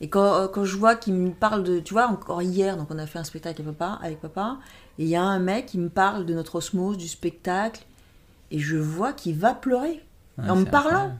Et 0.00 0.08
quand, 0.08 0.48
quand 0.48 0.64
je 0.64 0.76
vois 0.76 0.96
qu'ils 0.96 1.14
me 1.14 1.30
parlent 1.30 1.62
de. 1.62 1.78
Tu 1.78 1.94
vois, 1.94 2.08
encore 2.08 2.42
hier, 2.42 2.76
donc 2.76 2.88
on 2.90 2.98
a 2.98 3.06
fait 3.06 3.18
un 3.18 3.24
spectacle 3.24 3.62
avec 3.62 3.76
papa, 3.76 3.98
avec 4.02 4.20
papa 4.20 4.58
et 4.98 5.04
il 5.04 5.08
y 5.08 5.16
a 5.16 5.22
un 5.22 5.38
mec 5.38 5.66
qui 5.66 5.78
me 5.78 5.88
parle 5.88 6.26
de 6.26 6.34
notre 6.34 6.56
osmose, 6.56 6.98
du 6.98 7.08
spectacle, 7.08 7.84
et 8.50 8.58
je 8.58 8.76
vois 8.76 9.12
qu'il 9.12 9.36
va 9.36 9.54
pleurer. 9.54 10.02
Ouais, 10.38 10.50
en 10.50 10.56
me 10.56 10.64
parlant. 10.64 11.16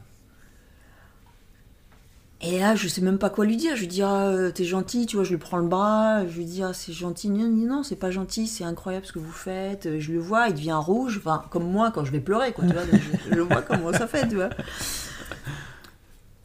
Et 2.45 2.59
là, 2.59 2.75
je 2.75 2.89
sais 2.89 3.01
même 3.03 3.19
pas 3.19 3.31
quoi 3.31 3.45
lui 3.45 3.57
dire. 3.57 3.77
Je 3.77 3.83
lui 3.83 3.87
dis, 3.87 4.03
ah, 4.03 4.27
euh, 4.27 4.51
t'es 4.51 4.65
gentil, 4.65 5.07
tu 5.07 5.15
vois, 5.17 5.25
je 5.25 5.31
lui 5.31 5.39
prends 5.39 5.59
le 5.59 5.67
bras, 5.69 6.27
je 6.27 6.37
lui 6.37 6.45
dis, 6.45 6.63
ah, 6.65 6.73
c'est 6.73 6.93
gentil. 6.93 7.31
Non, 7.31 7.47
non, 7.49 7.83
c'est 7.85 7.95
pas 7.97 8.11
gentil, 8.11 8.49
c'est 8.49 8.65
incroyable 8.65 9.07
ce 9.07 9.13
que 9.13 9.21
vous 9.21 9.31
faites. 9.31 9.87
Euh, 9.87 10.01
Je 10.01 10.13
le 10.13 10.19
vois, 10.19 10.49
il 10.49 10.55
devient 10.55 10.73
rouge, 10.81 11.19
enfin, 11.19 11.45
comme 11.51 11.71
moi 11.71 11.93
quand 11.93 12.05
je 12.05 12.11
vais 12.11 12.19
pleurer, 12.21 12.53
quoi, 12.53 12.67
tu 12.67 12.73
vois. 12.73 12.83
je, 13.31 13.35
je 13.37 13.41
vois 13.41 13.63
comment 13.63 13.93
ça 13.93 14.09
fait, 14.09 14.27
tu 14.29 14.35
vois. 14.35 14.51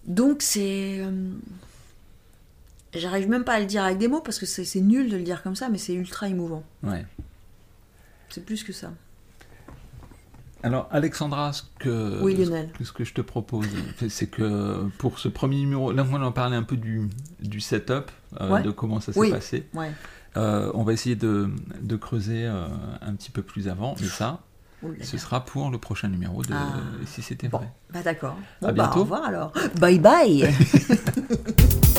Donc, 0.06 0.42
c'est. 0.44 1.00
euh, 1.00 1.12
J'arrive 2.94 3.28
même 3.30 3.44
pas 3.44 3.54
à 3.54 3.60
le 3.60 3.66
dire 3.66 3.84
avec 3.84 3.98
des 3.98 4.08
mots 4.08 4.22
parce 4.22 4.40
que 4.40 4.46
c'est 4.46 4.80
nul 4.80 5.10
de 5.10 5.18
le 5.18 5.24
dire 5.24 5.44
comme 5.44 5.56
ça, 5.56 5.68
mais 5.70 5.78
c'est 5.78 5.94
ultra 5.94 6.30
émouvant. 6.30 6.64
Ouais. 6.84 7.06
C'est 8.30 8.46
plus 8.46 8.64
que 8.64 8.72
ça. 8.74 8.92
Alors, 10.64 10.88
Alexandra, 10.92 11.54
ce 11.54 11.62
que, 11.80 12.22
Oui, 12.22 12.36
Lionel. 12.36 12.70
ce 12.84 12.92
que 12.92 13.04
je 13.04 13.14
te 13.14 13.22
propose, 13.22 13.68
c'est 14.10 14.28
que 14.28 14.88
pour 14.98 15.20
ce 15.20 15.28
premier 15.30 15.58
numéro, 15.58 15.92
là, 15.92 16.06
on 16.12 16.22
en 16.22 16.32
parlait 16.32 16.56
un 16.58 16.64
peu 16.64 16.78
du, 16.78 17.08
du 17.40 17.60
setup, 17.62 18.12
euh, 18.42 18.50
Ouais. 18.52 18.64
de 18.64 18.72
comment 18.72 19.00
ça 19.00 19.14
s'est 19.14 19.20
Oui. 19.20 19.30
passé. 19.32 19.68
Ouais. 19.74 19.92
Euh, 20.36 20.72
on 20.74 20.84
va 20.84 20.94
essayer 20.94 21.16
de, 21.16 21.50
de 21.82 21.96
creuser 21.96 22.46
euh, 22.46 22.66
un 23.02 23.14
petit 23.14 23.32
peu 23.32 23.42
plus 23.42 23.68
avant, 23.68 23.96
mais 24.00 24.08
ça, 24.08 24.42
ce 25.02 25.18
sera 25.18 25.46
pour 25.46 25.70
le 25.72 25.78
prochain 25.78 26.08
numéro 26.10 26.42
de 26.44 26.54
Ah. 26.54 26.74
Si 27.06 27.22
c'était 27.22 27.48
Bon, 27.48 27.58
vrai. 27.60 27.72
bah 27.94 28.02
d'accord. 28.04 28.36
À 28.62 28.62
Bon, 28.62 28.68
bah, 28.68 28.72
bientôt. 28.74 29.00
au 29.00 29.04
revoir 29.04 29.24
alors. 29.26 29.54
Bye 29.80 30.00
bye 30.00 30.48